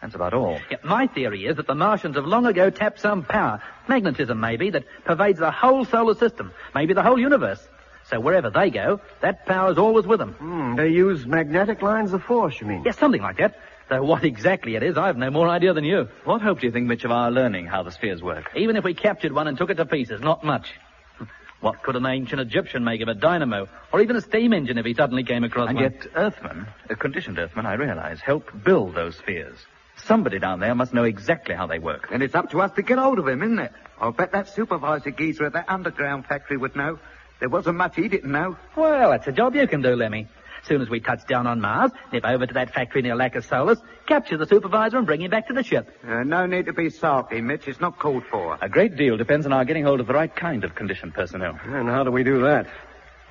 that's 0.00 0.14
about 0.14 0.34
all. 0.34 0.58
Yeah, 0.70 0.78
my 0.82 1.06
theory 1.06 1.46
is 1.46 1.56
that 1.56 1.66
the 1.66 1.74
Martians 1.74 2.16
have 2.16 2.26
long 2.26 2.46
ago 2.46 2.70
tapped 2.70 3.00
some 3.00 3.24
power, 3.24 3.62
magnetism 3.88 4.38
maybe, 4.38 4.70
that 4.70 4.84
pervades 5.04 5.38
the 5.38 5.50
whole 5.50 5.84
solar 5.84 6.14
system, 6.14 6.52
maybe 6.74 6.94
the 6.94 7.02
whole 7.02 7.18
universe. 7.18 7.66
So 8.10 8.18
wherever 8.20 8.50
they 8.50 8.70
go, 8.70 9.00
that 9.20 9.46
power's 9.46 9.78
always 9.78 10.04
with 10.06 10.18
them. 10.18 10.32
Hmm, 10.34 10.74
they 10.76 10.88
use 10.88 11.26
magnetic 11.26 11.80
lines 11.80 12.12
of 12.12 12.22
force, 12.24 12.60
you 12.60 12.66
mean? 12.66 12.82
Yes, 12.84 12.98
something 12.98 13.22
like 13.22 13.36
that. 13.38 13.58
Though 13.88 14.02
what 14.02 14.24
exactly 14.24 14.76
it 14.76 14.82
is, 14.82 14.96
I've 14.96 15.16
no 15.16 15.30
more 15.30 15.48
idea 15.48 15.72
than 15.72 15.84
you. 15.84 16.08
What 16.24 16.42
hope 16.42 16.60
do 16.60 16.66
you 16.66 16.72
think, 16.72 16.86
Mitch, 16.86 17.04
of 17.04 17.10
our 17.12 17.30
learning 17.30 17.66
how 17.66 17.82
the 17.82 17.90
spheres 17.90 18.22
work? 18.22 18.50
Even 18.56 18.76
if 18.76 18.84
we 18.84 18.94
captured 18.94 19.32
one 19.32 19.46
and 19.48 19.56
took 19.58 19.70
it 19.70 19.76
to 19.76 19.86
pieces, 19.86 20.20
not 20.20 20.44
much. 20.44 20.72
What 21.60 21.82
could 21.82 21.94
an 21.94 22.06
ancient 22.06 22.40
Egyptian 22.40 22.84
make 22.84 23.02
of 23.02 23.08
a 23.08 23.14
dynamo? 23.14 23.68
Or 23.92 24.00
even 24.00 24.16
a 24.16 24.22
steam 24.22 24.54
engine 24.54 24.78
if 24.78 24.86
he 24.86 24.94
suddenly 24.94 25.24
came 25.24 25.44
across 25.44 25.68
And 25.68 25.76
one? 25.76 25.84
yet, 25.92 26.06
Earthmen, 26.14 26.66
uh, 26.88 26.94
conditioned 26.94 27.38
Earthmen, 27.38 27.66
I 27.66 27.74
realize, 27.74 28.18
help 28.22 28.50
build 28.64 28.94
those 28.94 29.16
spheres. 29.16 29.58
Somebody 29.96 30.38
down 30.38 30.60
there 30.60 30.74
must 30.74 30.94
know 30.94 31.04
exactly 31.04 31.54
how 31.54 31.66
they 31.66 31.78
work. 31.78 32.08
And 32.10 32.22
it's 32.22 32.34
up 32.34 32.50
to 32.52 32.62
us 32.62 32.70
to 32.76 32.82
get 32.82 32.96
hold 32.96 33.18
of 33.18 33.28
him, 33.28 33.42
isn't 33.42 33.58
it? 33.58 33.72
I'll 34.00 34.12
bet 34.12 34.32
that 34.32 34.48
supervisor 34.48 35.10
geezer 35.10 35.44
at 35.44 35.52
that 35.52 35.68
underground 35.68 36.24
factory 36.24 36.56
would 36.56 36.74
know. 36.74 36.98
There 37.40 37.48
wasn't 37.48 37.78
much 37.78 37.96
he 37.96 38.08
didn't 38.08 38.30
know. 38.30 38.56
Well, 38.76 39.10
that's 39.10 39.26
a 39.26 39.32
job 39.32 39.54
you 39.54 39.66
can 39.66 39.82
do, 39.82 39.96
Lemmy. 39.96 40.28
Soon 40.62 40.82
as 40.82 40.90
we 40.90 41.00
touch 41.00 41.26
down 41.26 41.46
on 41.46 41.60
Mars, 41.60 41.90
nip 42.12 42.24
over 42.24 42.46
to 42.46 42.54
that 42.54 42.74
factory 42.74 43.00
near 43.00 43.16
Lacus 43.16 43.46
Solis, 43.46 43.80
capture 44.06 44.36
the 44.36 44.46
supervisor 44.46 44.98
and 44.98 45.06
bring 45.06 45.22
him 45.22 45.30
back 45.30 45.48
to 45.48 45.54
the 45.54 45.62
ship. 45.62 45.90
Uh, 46.06 46.22
no 46.22 46.44
need 46.44 46.66
to 46.66 46.74
be 46.74 46.90
sulky, 46.90 47.40
Mitch. 47.40 47.66
It's 47.66 47.80
not 47.80 47.98
called 47.98 48.24
for. 48.30 48.58
A 48.60 48.68
great 48.68 48.94
deal 48.96 49.16
depends 49.16 49.46
on 49.46 49.54
our 49.54 49.64
getting 49.64 49.84
hold 49.84 50.00
of 50.00 50.06
the 50.06 50.12
right 50.12 50.34
kind 50.34 50.62
of 50.64 50.74
conditioned 50.74 51.14
personnel. 51.14 51.58
And 51.64 51.88
how 51.88 52.04
do 52.04 52.10
we 52.10 52.22
do 52.24 52.42
that? 52.42 52.66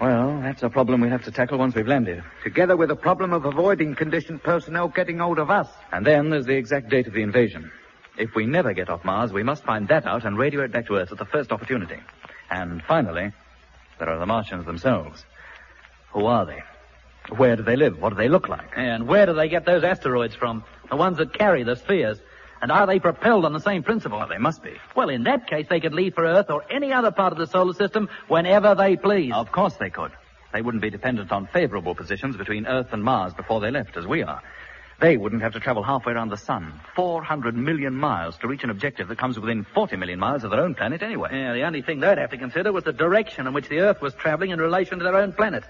Well, 0.02 0.40
that's 0.42 0.64
a 0.64 0.70
problem 0.70 1.02
we'll 1.02 1.10
have 1.12 1.26
to 1.26 1.32
tackle 1.32 1.60
once 1.60 1.76
we've 1.76 1.88
landed. 1.88 2.24
Together 2.44 2.76
with 2.76 2.90
the 2.90 2.96
problem 2.96 3.34
of 3.34 3.46
avoiding 3.46 3.96
conditioned 3.96 4.42
personnel 4.42 4.88
getting 4.88 5.20
hold 5.20 5.38
of 5.40 5.52
us. 5.52 5.68
And 5.92 6.06
then 6.06 6.30
there's 6.30 6.46
the 6.46 6.56
exact 6.56 6.90
date 6.90 7.06
of 7.06 7.14
the 7.14 7.22
invasion. 7.22 7.70
If 8.18 8.34
we 8.34 8.46
never 8.46 8.74
get 8.74 8.90
off 8.90 9.04
Mars, 9.04 9.32
we 9.34 9.44
must 9.44 9.64
find 9.64 9.88
that 9.90 10.06
out 10.06 10.26
and 10.26 10.38
radio 10.38 10.62
it 10.64 10.72
back 10.72 10.88
to 10.88 10.96
Earth 10.96 11.12
at 11.12 11.18
the 11.18 11.26
first 11.26 11.52
opportunity. 11.52 11.98
And 12.50 12.82
finally, 12.84 13.34
there 14.00 14.10
are 14.10 14.18
the 14.18 14.26
Martians 14.26 14.66
themselves. 14.66 15.24
Who 16.14 16.26
are 16.26 16.46
they? 16.46 16.64
Where 17.36 17.56
do 17.56 17.64
they 17.64 17.76
live? 17.76 18.02
What 18.02 18.10
do 18.10 18.16
they 18.16 18.30
look 18.30 18.50
like? 18.50 18.72
And 18.76 19.08
where 19.08 19.26
do 19.26 19.34
they 19.34 19.50
get 19.50 19.66
those 19.66 19.84
asteroids 19.84 20.34
from? 20.34 20.64
The 20.90 20.96
ones 20.96 21.18
that 21.18 21.34
carry 21.34 21.64
the 21.64 21.76
spheres. 21.76 22.18
And 22.62 22.72
are 22.72 22.88
they 22.88 23.00
propelled 23.00 23.46
on 23.46 23.54
the 23.54 23.60
same 23.60 23.84
principle? 23.84 24.18
Well, 24.18 24.28
they 24.28 24.38
must 24.38 24.64
be. 24.64 24.74
Well, 24.96 25.10
in 25.10 25.24
that 25.24 25.48
case, 25.48 25.68
they 25.70 25.80
could 25.80 25.94
leave 25.94 26.16
for 26.16 26.26
Earth 26.26 26.50
or 26.50 26.64
any 26.70 26.92
other 26.92 27.12
part 27.12 27.32
of 27.32 27.38
the 27.38 27.48
solar 27.48 27.74
system 27.74 28.10
whenever 28.28 28.76
they 28.76 28.98
please. 28.98 29.32
Of 29.34 29.52
course 29.52 29.76
they 29.76 29.90
could. 29.90 30.12
They 30.52 30.62
wouldn't 30.62 30.82
be 30.82 30.90
dependent 30.90 31.32
on 31.32 31.48
favorable 31.48 31.94
positions 31.94 32.36
between 32.36 32.66
Earth 32.66 32.88
and 32.92 33.04
Mars 33.04 33.34
before 33.34 33.62
they 33.62 33.72
left, 33.72 33.96
as 33.96 34.08
we 34.08 34.24
are. 34.24 34.42
They 35.00 35.16
wouldn't 35.16 35.42
have 35.42 35.54
to 35.54 35.62
travel 35.62 35.82
halfway 35.82 36.12
around 36.12 36.30
the 36.30 36.38
sun, 36.38 36.74
400 36.96 37.56
million 37.56 37.96
miles, 37.96 38.38
to 38.40 38.48
reach 38.50 38.66
an 38.66 38.70
objective 38.70 39.08
that 39.08 39.18
comes 39.18 39.40
within 39.40 39.64
40 39.64 39.96
million 39.96 40.20
miles 40.20 40.44
of 40.44 40.52
their 40.52 40.60
own 40.60 40.76
planet 40.76 41.02
anyway. 41.02 41.30
Yeah, 41.32 41.54
the 41.54 41.64
only 41.64 41.82
thing 41.82 42.02
they'd 42.02 42.18
have 42.18 42.32
to 42.32 42.38
consider 42.38 42.74
was 42.74 42.84
the 42.84 42.92
direction 42.92 43.48
in 43.48 43.54
which 43.54 43.70
the 43.70 43.80
Earth 43.80 44.02
was 44.02 44.14
traveling 44.16 44.50
in 44.52 44.60
relation 44.60 44.98
to 44.98 45.06
their 45.06 45.16
own 45.16 45.32
planet. 45.32 45.64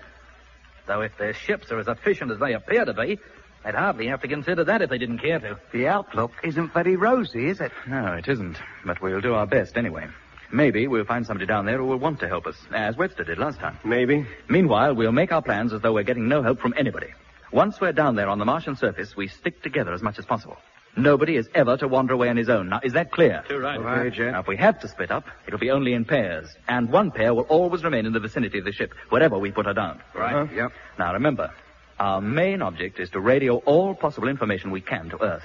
Though 0.88 1.02
if 1.02 1.16
their 1.20 1.34
ships 1.34 1.72
are 1.72 1.78
as 1.78 1.88
efficient 1.88 2.32
as 2.32 2.40
they 2.40 2.54
appear 2.54 2.86
to 2.86 2.94
be, 2.94 3.20
they'd 3.64 3.76
hardly 3.76 4.08
have 4.08 4.22
to 4.22 4.28
consider 4.28 4.64
that 4.64 4.82
if 4.82 4.90
they 4.90 4.98
didn't 4.98 5.20
care 5.20 5.40
to. 5.40 5.60
The 5.72 5.88
outlook 5.88 6.32
isn't 6.44 6.74
very 6.74 6.96
rosy, 6.96 7.50
is 7.50 7.62
it? 7.62 7.72
No, 7.88 8.14
it 8.14 8.28
isn't. 8.28 8.58
But 8.84 9.00
we'll 9.00 9.22
do 9.22 9.36
our 9.36 9.46
best 9.46 9.78
anyway. 9.78 10.08
Maybe 10.52 10.88
we'll 10.88 11.06
find 11.06 11.28
somebody 11.28 11.46
down 11.46 11.68
there 11.68 11.78
who 11.78 11.86
will 11.86 11.98
want 11.98 12.20
to 12.22 12.28
help 12.28 12.48
us, 12.48 12.56
as 12.74 12.98
Webster 12.98 13.24
did 13.24 13.38
last 13.38 13.60
time. 13.60 13.78
Maybe. 13.84 14.26
Meanwhile, 14.48 14.96
we'll 14.96 15.12
make 15.12 15.32
our 15.32 15.44
plans 15.44 15.72
as 15.72 15.82
though 15.82 15.94
we're 15.94 16.02
getting 16.02 16.28
no 16.28 16.42
help 16.42 16.60
from 16.60 16.74
anybody. 16.76 17.10
Once 17.52 17.82
we're 17.82 17.92
down 17.92 18.16
there 18.16 18.30
on 18.30 18.38
the 18.38 18.46
Martian 18.46 18.76
surface, 18.76 19.16
we 19.16 19.28
stick 19.28 19.62
together 19.64 19.94
as 19.94 20.02
much 20.02 20.20
as 20.20 20.26
possible. 20.26 20.58
Nobody 20.96 21.36
is 21.36 21.50
ever 21.56 21.78
to 21.78 21.88
wander 21.88 22.14
away 22.14 22.30
on 22.30 22.38
his 22.38 22.50
own. 22.50 22.70
Now, 22.70 22.80
is 22.84 22.94
that 22.94 23.12
clear? 23.12 23.44
Too 23.48 23.60
right. 23.60 23.80
Okay, 23.80 24.16
Jet. 24.16 24.32
Now, 24.32 24.42
if 24.42 24.48
we 24.48 24.58
have 24.58 24.80
to 24.82 24.88
split 24.88 25.12
up, 25.12 25.26
it'll 25.48 25.60
be 25.60 25.72
only 25.72 25.94
in 25.94 26.06
pairs. 26.06 26.50
And 26.68 26.92
one 26.92 27.12
pair 27.12 27.34
will 27.34 27.44
always 27.44 27.84
remain 27.84 28.06
in 28.06 28.14
the 28.14 28.20
vicinity 28.20 28.60
of 28.60 28.66
the 28.66 28.72
ship, 28.72 28.94
wherever 29.10 29.38
we 29.38 29.52
put 29.52 29.66
her 29.66 29.74
down. 29.74 30.02
Right. 30.14 30.34
Uh-huh. 30.34 30.54
Yep. 30.54 30.72
Now, 30.98 31.14
remember, 31.14 31.52
our 32.00 32.22
main 32.22 32.62
object 32.62 33.00
is 33.00 33.10
to 33.12 33.20
radio 33.20 33.58
all 33.58 33.96
possible 33.96 34.28
information 34.28 34.72
we 34.72 34.82
can 34.82 35.10
to 35.10 35.22
Earth. 35.22 35.44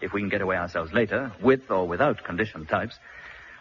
If 0.00 0.12
we 0.12 0.20
can 0.20 0.28
get 0.28 0.42
away 0.42 0.56
ourselves 0.56 0.92
later, 0.92 1.32
with 1.42 1.70
or 1.70 1.88
without 1.88 2.22
conditioned 2.24 2.68
types, 2.68 2.98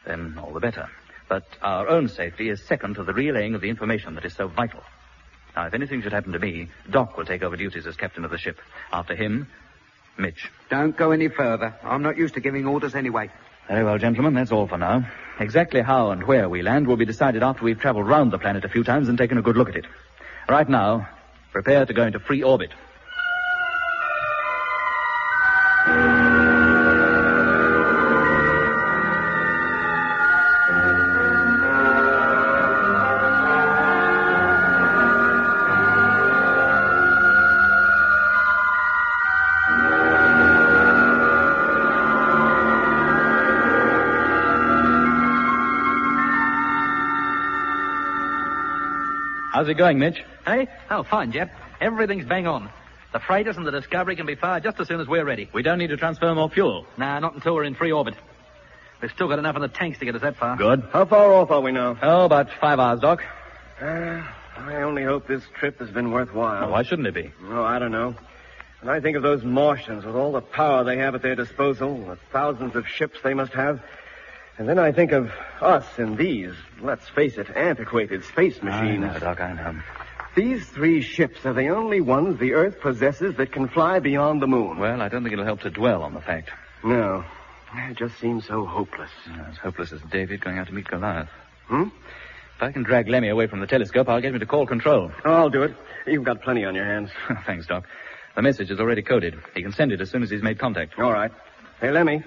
then 0.06 0.38
all 0.38 0.54
the 0.54 0.60
better. 0.60 0.90
But 1.30 1.46
our 1.62 1.88
own 1.90 2.08
safety 2.10 2.50
is 2.50 2.62
second 2.64 2.96
to 2.96 3.04
the 3.04 3.14
relaying 3.14 3.56
of 3.56 3.62
the 3.62 3.70
information 3.70 4.16
that 4.16 4.26
is 4.26 4.36
so 4.36 4.48
vital. 4.48 4.84
Now, 5.58 5.66
if 5.66 5.74
anything 5.74 6.04
should 6.04 6.14
happen 6.14 6.34
to 6.34 6.40
me, 6.40 6.70
Doc 6.92 7.18
will 7.18 7.26
take 7.26 7.42
over 7.42 7.56
duties 7.56 7.88
as 7.88 7.96
captain 7.96 8.24
of 8.24 8.30
the 8.30 8.38
ship. 8.38 8.60
After 8.94 9.16
him, 9.16 9.48
Mitch. 10.16 10.52
Don't 10.70 10.96
go 10.96 11.10
any 11.10 11.30
further. 11.30 11.74
I'm 11.84 12.04
not 12.04 12.16
used 12.16 12.36
to 12.36 12.40
giving 12.40 12.68
orders 12.68 12.94
anyway. 12.94 13.32
Very 13.68 13.84
well, 13.84 13.98
gentlemen, 13.98 14.36
that's 14.36 14.52
all 14.52 14.68
for 14.68 14.78
now. 14.78 15.10
Exactly 15.40 15.82
how 15.82 16.12
and 16.12 16.28
where 16.28 16.48
we 16.48 16.62
land 16.62 16.86
will 16.86 16.96
be 16.96 17.06
decided 17.06 17.42
after 17.42 17.64
we've 17.64 17.80
traveled 17.80 18.08
round 18.08 18.32
the 18.32 18.38
planet 18.38 18.66
a 18.66 18.70
few 18.70 18.84
times 18.84 19.10
and 19.10 19.18
taken 19.18 19.40
a 19.40 19.42
good 19.42 19.58
look 19.58 19.70
at 19.70 19.76
it. 19.76 19.88
Right 20.48 20.70
now, 20.70 21.10
prepare 21.52 21.88
to 21.88 21.94
go 21.94 22.06
into 22.06 22.20
free 22.20 22.44
orbit. 22.44 22.70
How's 49.68 49.74
it 49.74 49.80
going, 49.80 50.00
Mitch? 50.00 50.24
Hey? 50.46 50.70
Oh, 50.90 51.04
fine, 51.04 51.34
Jet. 51.34 51.52
Everything's 51.82 52.24
bang 52.24 52.48
on. 52.48 52.70
The 53.12 53.20
freighters 53.20 53.58
and 53.58 53.68
the 53.68 53.72
Discovery 53.72 54.16
can 54.16 54.26
be 54.26 54.36
fired 54.36 54.64
just 54.64 54.80
as 54.80 54.88
soon 54.88 55.02
as 55.02 55.10
we're 55.10 55.26
ready. 55.26 55.50
We 55.52 55.62
don't 55.62 55.78
need 55.78 55.90
to 55.90 55.98
transfer 55.98 56.34
more 56.34 56.50
fuel. 56.50 56.88
Nah, 56.98 57.20
not 57.20 57.36
until 57.36 57.54
we're 57.54 57.66
in 57.66 57.76
free 57.76 57.92
orbit. 57.92 58.14
We've 59.02 59.12
still 59.12 59.28
got 59.28 59.40
enough 59.40 59.58
in 59.58 59.62
the 59.62 59.68
tanks 59.68 60.00
to 60.00 60.06
get 60.06 60.16
us 60.16 60.22
that 60.22 60.38
far. 60.38 60.56
Good. 60.56 60.88
How 60.94 61.04
far 61.04 61.34
off 61.34 61.52
are 61.52 61.60
we 61.60 61.74
now? 61.74 61.98
Oh, 62.02 62.24
about 62.24 62.50
five 62.62 62.80
hours, 62.80 63.02
Doc. 63.02 63.26
Uh, 63.82 64.24
I 64.56 64.76
only 64.84 65.04
hope 65.04 65.28
this 65.28 65.44
trip 65.60 65.80
has 65.80 65.90
been 65.90 66.12
worthwhile. 66.12 66.72
Why 66.72 66.84
shouldn't 66.84 67.10
it 67.10 67.14
be? 67.14 67.34
Oh, 67.50 67.62
I 67.62 67.78
don't 67.78 67.92
know. 67.92 68.16
When 68.80 68.96
I 68.96 69.02
think 69.02 69.18
of 69.18 69.24
those 69.24 69.44
Martians 69.44 70.06
with 70.06 70.16
all 70.16 70.32
the 70.32 70.40
power 70.40 70.86
they 70.86 70.96
have 71.00 71.14
at 71.14 71.22
their 71.22 71.36
disposal, 71.36 72.06
the 72.06 72.18
thousands 72.32 72.78
of 72.78 72.88
ships 72.88 73.20
they 73.22 73.34
must 73.34 73.52
have, 73.52 73.82
and 74.58 74.68
then 74.68 74.80
I 74.80 74.92
think 74.92 75.12
of 75.12 75.32
us 75.62 75.86
in 75.98 76.16
these, 76.16 76.54
let's 76.82 77.08
face 77.10 77.38
it, 77.38 77.50
antiquated 77.56 78.24
space 78.26 78.62
machines. 78.62 79.04
I 79.04 79.14
know, 79.14 79.20
Doc, 79.20 79.40
I 79.40 79.54
know. 79.54 79.82
These 80.36 80.68
three 80.70 81.02
ships 81.02 81.46
are 81.46 81.54
the 81.54 81.70
only 81.70 82.00
ones 82.00 82.40
the 82.40 82.54
Earth 82.54 82.80
possesses 82.80 83.36
that 83.38 83.52
can 83.52 83.68
fly 83.68 84.00
beyond 84.00 84.42
the 84.42 84.48
moon. 84.48 84.78
Well, 84.78 85.02
I 85.02 85.10
don't 85.10 85.24
think 85.24 85.34
it'll 85.34 85.46
help 85.46 85.62
to 85.62 85.70
dwell 85.72 86.04
on 86.04 86.14
the 86.14 86.22
fact. 86.22 86.52
No. 86.84 87.24
It 87.76 87.98
just 87.98 88.20
seems 88.20 88.46
so 88.46 88.66
hopeless. 88.66 89.10
As 89.50 89.58
hopeless 89.58 89.92
as 89.92 90.00
David 90.12 90.42
going 90.42 90.58
out 90.58 90.68
to 90.68 90.74
meet 90.74 90.88
Goliath. 90.88 91.30
Hmm? 91.68 91.90
If 92.56 92.64
I 92.64 92.72
can 92.72 92.84
drag 92.84 93.08
Lemmy 93.08 93.30
away 93.30 93.48
from 93.48 93.60
the 93.60 93.68
telescope, 93.68 94.08
I'll 94.10 94.22
get 94.22 94.34
him 94.34 94.40
to 94.40 94.46
call 94.46 94.66
control. 94.66 95.12
Oh, 95.26 95.34
I'll 95.34 95.50
do 95.50 95.64
it. 95.64 95.76
You've 96.06 96.24
got 96.24 96.42
plenty 96.42 96.66
on 96.66 96.76
your 96.76 96.86
hands. 96.86 97.10
Thanks, 97.46 97.68
Doc. 97.68 97.86
The 98.36 98.42
message 98.42 98.72
is 98.72 98.80
already 98.80 99.02
coded. 99.02 99.36
He 99.56 99.64
can 99.64 99.74
send 99.74 99.92
it 99.92 100.02
as 100.02 100.10
soon 100.10 100.24
as 100.24 100.30
he's 100.30 100.44
made 100.44 100.60
contact. 100.60 100.98
All 101.00 101.12
right. 101.12 101.32
Hey, 101.82 101.92
Lemmy. 101.92 102.24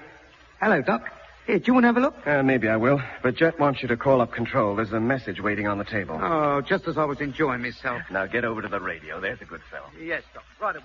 Hello, 0.60 0.82
Doc. 0.82 1.08
Here, 1.46 1.58
do 1.58 1.64
you 1.66 1.74
want 1.74 1.84
to 1.84 1.88
have 1.88 1.96
a 1.96 2.00
look? 2.00 2.26
Uh, 2.26 2.42
maybe 2.42 2.68
I 2.68 2.76
will. 2.76 3.00
But 3.22 3.34
Jet 3.36 3.58
wants 3.58 3.82
you 3.82 3.88
to 3.88 3.96
call 3.96 4.20
up 4.20 4.32
control. 4.32 4.76
There's 4.76 4.92
a 4.92 5.00
message 5.00 5.40
waiting 5.40 5.66
on 5.66 5.78
the 5.78 5.84
table. 5.84 6.18
Oh, 6.22 6.60
just 6.60 6.86
as 6.86 6.96
I 6.98 7.04
was 7.04 7.20
enjoying 7.20 7.62
myself. 7.62 8.02
Now 8.10 8.26
get 8.26 8.44
over 8.44 8.62
to 8.62 8.68
the 8.68 8.80
radio. 8.80 9.20
There's 9.20 9.40
a 9.40 9.44
good 9.46 9.62
fellow. 9.70 9.86
Yes, 10.00 10.22
Doc. 10.34 10.44
Right 10.60 10.76
away. 10.76 10.84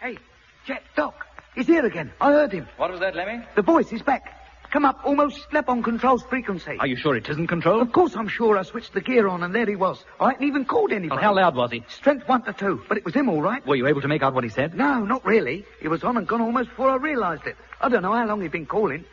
Hey, 0.00 0.18
Jet, 0.66 0.82
Doc. 0.96 1.26
He's 1.54 1.66
here 1.66 1.84
again. 1.86 2.12
I 2.20 2.32
heard 2.32 2.52
him. 2.52 2.68
What 2.76 2.90
was 2.90 3.00
that, 3.00 3.16
Lemmy? 3.16 3.44
The 3.56 3.62
voice 3.62 3.92
is 3.92 4.02
back. 4.02 4.34
Come 4.70 4.84
up, 4.84 5.00
almost 5.02 5.48
slap 5.50 5.68
on 5.70 5.82
control's 5.82 6.22
frequency. 6.24 6.76
Are 6.78 6.86
you 6.86 6.96
sure 6.96 7.16
it 7.16 7.28
isn't 7.28 7.46
control? 7.46 7.80
Of 7.80 7.92
course 7.92 8.14
I'm 8.14 8.28
sure 8.28 8.58
I 8.58 8.62
switched 8.62 8.92
the 8.92 9.00
gear 9.00 9.26
on 9.26 9.42
and 9.42 9.54
there 9.54 9.64
he 9.64 9.76
was. 9.76 10.04
I 10.20 10.32
hadn't 10.32 10.46
even 10.46 10.66
called 10.66 10.92
anybody. 10.92 11.16
Well, 11.16 11.22
how 11.24 11.34
loud 11.34 11.56
was 11.56 11.70
he? 11.70 11.84
Strength 11.88 12.28
one 12.28 12.42
to 12.42 12.52
two, 12.52 12.82
but 12.86 12.98
it 12.98 13.04
was 13.04 13.14
him 13.14 13.30
all 13.30 13.40
right. 13.40 13.66
Were 13.66 13.76
you 13.76 13.86
able 13.86 14.02
to 14.02 14.08
make 14.08 14.22
out 14.22 14.34
what 14.34 14.44
he 14.44 14.50
said? 14.50 14.74
No, 14.74 15.00
not 15.04 15.24
really. 15.24 15.64
He 15.80 15.88
was 15.88 16.04
on 16.04 16.18
and 16.18 16.26
gone 16.26 16.42
almost 16.42 16.68
before 16.68 16.90
I 16.90 16.96
realized 16.96 17.46
it. 17.46 17.56
I 17.80 17.88
don't 17.88 18.02
know 18.02 18.12
how 18.12 18.26
long 18.26 18.42
he'd 18.42 18.52
been 18.52 18.66
calling. 18.66 19.04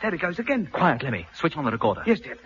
There 0.00 0.10
he 0.10 0.18
goes 0.18 0.38
again. 0.38 0.68
Quiet, 0.70 1.02
Lemmy. 1.02 1.26
Switch 1.34 1.56
on 1.56 1.64
the 1.64 1.70
recorder. 1.70 2.02
Yes, 2.06 2.20
Jet. 2.20 2.38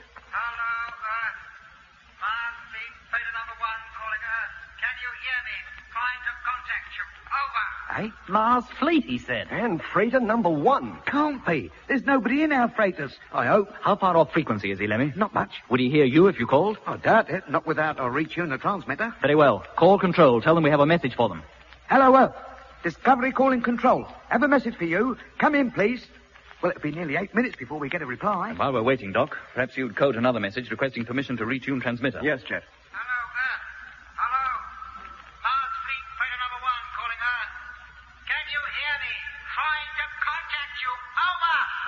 Over. 7.98 8.12
Mars 8.28 8.64
Fleet, 8.78 9.04
he 9.04 9.18
said. 9.18 9.48
And 9.50 9.82
freighter 9.82 10.20
number 10.20 10.48
one. 10.48 10.98
Can't 11.06 11.44
be. 11.44 11.70
There's 11.88 12.04
nobody 12.04 12.42
in 12.42 12.52
our 12.52 12.68
freighters. 12.68 13.12
I 13.32 13.46
hope. 13.46 13.72
How 13.80 13.96
far 13.96 14.16
off 14.16 14.32
frequency 14.32 14.70
is 14.70 14.78
he, 14.78 14.86
Lemmy? 14.86 15.12
Not 15.16 15.34
much. 15.34 15.50
Would 15.70 15.80
he 15.80 15.90
hear 15.90 16.04
you 16.04 16.26
if 16.28 16.38
you 16.38 16.46
called? 16.46 16.78
I 16.86 16.96
doubt 16.96 17.30
it. 17.30 17.48
Not 17.50 17.66
without 17.66 17.98
a 17.98 18.02
retune 18.02 18.50
the 18.50 18.58
transmitter. 18.58 19.14
Very 19.20 19.34
well. 19.34 19.64
Call 19.76 19.98
control. 19.98 20.40
Tell 20.40 20.54
them 20.54 20.64
we 20.64 20.70
have 20.70 20.80
a 20.80 20.86
message 20.86 21.14
for 21.14 21.28
them. 21.28 21.42
Hello, 21.88 22.16
Earth. 22.16 22.34
Discovery 22.82 23.32
calling 23.32 23.62
control. 23.62 24.06
Have 24.28 24.42
a 24.42 24.48
message 24.48 24.76
for 24.76 24.84
you. 24.84 25.16
Come 25.38 25.54
in, 25.54 25.70
please. 25.70 26.06
Well, 26.62 26.70
it'll 26.70 26.82
be 26.82 26.90
nearly 26.90 27.16
eight 27.16 27.34
minutes 27.34 27.56
before 27.56 27.78
we 27.78 27.88
get 27.88 28.02
a 28.02 28.06
reply. 28.06 28.52
While 28.52 28.72
we're 28.72 28.82
waiting, 28.82 29.12
Doc, 29.12 29.36
perhaps 29.54 29.76
you'd 29.76 29.94
code 29.94 30.16
another 30.16 30.40
message 30.40 30.70
requesting 30.70 31.04
permission 31.04 31.36
to 31.36 31.44
retune 31.44 31.80
transmitter. 31.80 32.20
Yes, 32.22 32.42
Jet. 32.42 32.64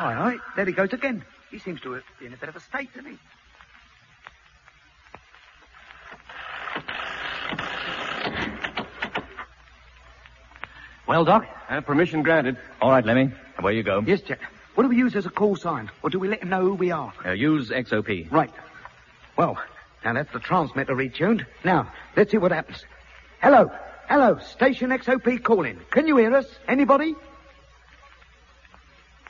All 0.00 0.14
right. 0.14 0.40
There 0.56 0.64
he 0.64 0.72
goes 0.72 0.94
again. 0.94 1.22
He 1.50 1.58
seems 1.58 1.82
to 1.82 2.00
be 2.18 2.26
in 2.26 2.32
a 2.32 2.36
bit 2.38 2.48
of 2.48 2.56
a 2.56 2.60
state, 2.60 2.88
doesn't 2.94 3.10
he? 3.10 3.18
Well, 11.06 11.24
Doc? 11.24 11.44
Uh, 11.68 11.82
permission 11.82 12.22
granted. 12.22 12.56
All 12.80 12.90
right, 12.90 13.04
Lemmy. 13.04 13.30
Away 13.58 13.76
you 13.76 13.82
go. 13.82 14.02
Yes, 14.06 14.22
Jet. 14.22 14.38
What 14.74 14.84
do 14.84 14.88
we 14.88 14.96
use 14.96 15.14
as 15.16 15.26
a 15.26 15.30
call 15.30 15.54
sign? 15.56 15.90
Or 16.02 16.08
do 16.08 16.18
we 16.18 16.28
let 16.28 16.42
him 16.42 16.48
know 16.48 16.62
who 16.62 16.74
we 16.74 16.92
are? 16.92 17.12
Uh, 17.26 17.32
use 17.32 17.68
XOP. 17.68 18.30
Right. 18.32 18.52
Well, 19.36 19.58
now 20.02 20.14
that's 20.14 20.32
the 20.32 20.38
transmitter 20.38 20.94
retuned. 20.94 21.44
Now, 21.62 21.92
let's 22.16 22.30
see 22.30 22.38
what 22.38 22.52
happens. 22.52 22.84
Hello. 23.42 23.70
Hello. 24.08 24.38
Station 24.38 24.90
XOP 24.90 25.42
calling. 25.42 25.78
Can 25.90 26.06
you 26.06 26.16
hear 26.16 26.34
us? 26.34 26.46
Anybody? 26.66 27.16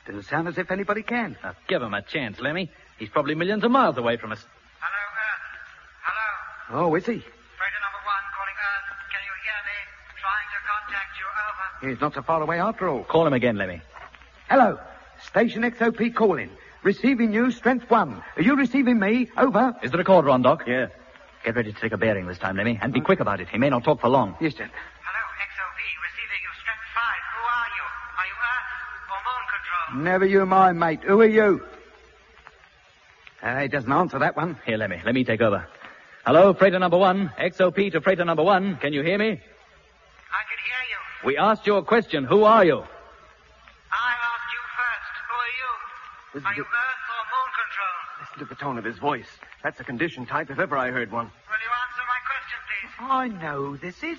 Doesn't 0.05 0.23
sound 0.23 0.47
as 0.47 0.57
if 0.57 0.71
anybody 0.71 1.03
can. 1.03 1.37
Now, 1.43 1.53
give 1.67 1.81
him 1.81 1.93
a 1.93 2.01
chance, 2.01 2.39
Lemmy. 2.39 2.71
He's 2.97 3.09
probably 3.09 3.35
millions 3.35 3.63
of 3.63 3.71
miles 3.71 3.97
away 3.97 4.17
from 4.17 4.31
us. 4.31 4.39
Hello, 4.79 5.01
Earth. 5.23 6.71
Hello. 6.71 6.85
Oh, 6.87 6.95
is 6.95 7.05
he? 7.05 7.11
Freighter 7.11 7.81
number 7.85 8.01
one 8.05 8.25
calling 8.33 8.57
Earth. 8.57 8.89
Can 9.11 9.21
you 9.25 9.35
hear 9.45 9.59
me? 9.69 9.77
Trying 10.21 10.49
to 10.51 10.59
contact 10.67 11.11
you. 11.19 11.25
Over. 11.85 11.91
He's 11.93 12.01
not 12.01 12.13
so 12.15 12.21
far 12.23 12.41
away 12.41 12.59
after 12.59 12.89
all. 12.89 13.03
Call 13.03 13.27
him 13.27 13.33
again, 13.33 13.57
Lemmy. 13.57 13.81
Hello. 14.49 14.79
Station 15.27 15.61
XOP 15.63 16.13
calling. 16.15 16.49
Receiving 16.83 17.31
you, 17.31 17.51
strength 17.51 17.89
one. 17.91 18.23
Are 18.35 18.41
you 18.41 18.55
receiving 18.55 18.97
me? 18.99 19.29
Over. 19.37 19.75
Is 19.83 19.91
the 19.91 19.97
recorder 19.99 20.29
on, 20.31 20.41
Doc? 20.41 20.63
Yeah. 20.65 20.87
Get 21.45 21.55
ready 21.55 21.71
to 21.73 21.79
take 21.79 21.91
a 21.91 21.97
bearing 21.97 22.25
this 22.27 22.37
time, 22.39 22.57
Lemmy, 22.57 22.77
and 22.81 22.91
be 22.93 23.01
quick 23.01 23.19
about 23.19 23.39
it. 23.39 23.49
He 23.49 23.57
may 23.59 23.69
not 23.69 23.83
talk 23.83 24.01
for 24.01 24.09
long. 24.09 24.35
Yes, 24.41 24.53
Jet. 24.53 24.69
Hello, 24.69 25.23
XOP. 25.45 25.77
Receiving 25.77 26.41
you, 26.41 26.51
strength 26.57 26.85
five. 26.93 27.21
Who 27.37 27.41
are 27.45 27.69
you? 27.69 27.85
Are 28.17 28.27
you 28.29 28.37
Earth 28.37 28.69
or 29.13 29.19
Moon 29.25 29.45
Control? 29.45 29.80
Never 29.95 30.25
you 30.25 30.45
mind, 30.45 30.79
mate. 30.79 31.01
Who 31.03 31.19
are 31.21 31.25
you? 31.27 31.61
Uh, 33.41 33.59
he 33.61 33.67
doesn't 33.67 33.91
answer 33.91 34.19
that 34.19 34.35
one. 34.35 34.57
Here, 34.65 34.77
let 34.77 34.89
me. 34.89 35.01
let 35.03 35.13
me 35.15 35.23
take 35.23 35.41
over. 35.41 35.67
Hello, 36.25 36.53
freighter 36.53 36.79
number 36.79 36.97
one. 36.97 37.31
XOP 37.39 37.91
to 37.91 38.01
freighter 38.01 38.23
number 38.23 38.43
one. 38.43 38.77
Can 38.77 38.93
you 38.93 39.01
hear 39.01 39.17
me? 39.17 39.25
I 39.25 39.31
can 39.33 39.39
hear 39.39 40.83
you. 40.89 41.27
We 41.27 41.37
asked 41.37 41.65
you 41.65 41.75
a 41.75 41.83
question. 41.83 42.23
Who 42.23 42.43
are 42.43 42.63
you? 42.63 42.77
I 42.77 44.13
asked 44.29 44.51
you 44.53 44.61
first. 44.77 45.13
Who 45.27 45.35
are 45.35 45.53
you? 45.59 45.69
Listen 46.35 46.47
Are 46.47 46.53
you 46.55 46.63
to- 46.63 46.69
Earth 46.69 47.07
or 47.09 47.23
Moon 47.33 47.49
Control? 47.59 47.95
Listen 48.21 48.39
to 48.39 48.45
the 48.45 48.55
tone 48.55 48.77
of 48.77 48.85
his 48.85 48.97
voice. 48.99 49.27
That's 49.63 49.79
a 49.79 49.83
condition 49.83 50.25
type 50.25 50.49
if 50.51 50.59
ever 50.59 50.77
I 50.77 50.91
heard 50.91 51.11
one. 51.11 51.25
Will 51.25 51.61
you 51.65 51.71
answer 51.83 52.03
my 52.07 52.19
question, 52.29 52.59
please? 52.69 53.43
I 53.43 53.45
know 53.45 53.65
who 53.71 53.77
this 53.77 54.03
is. 54.03 54.17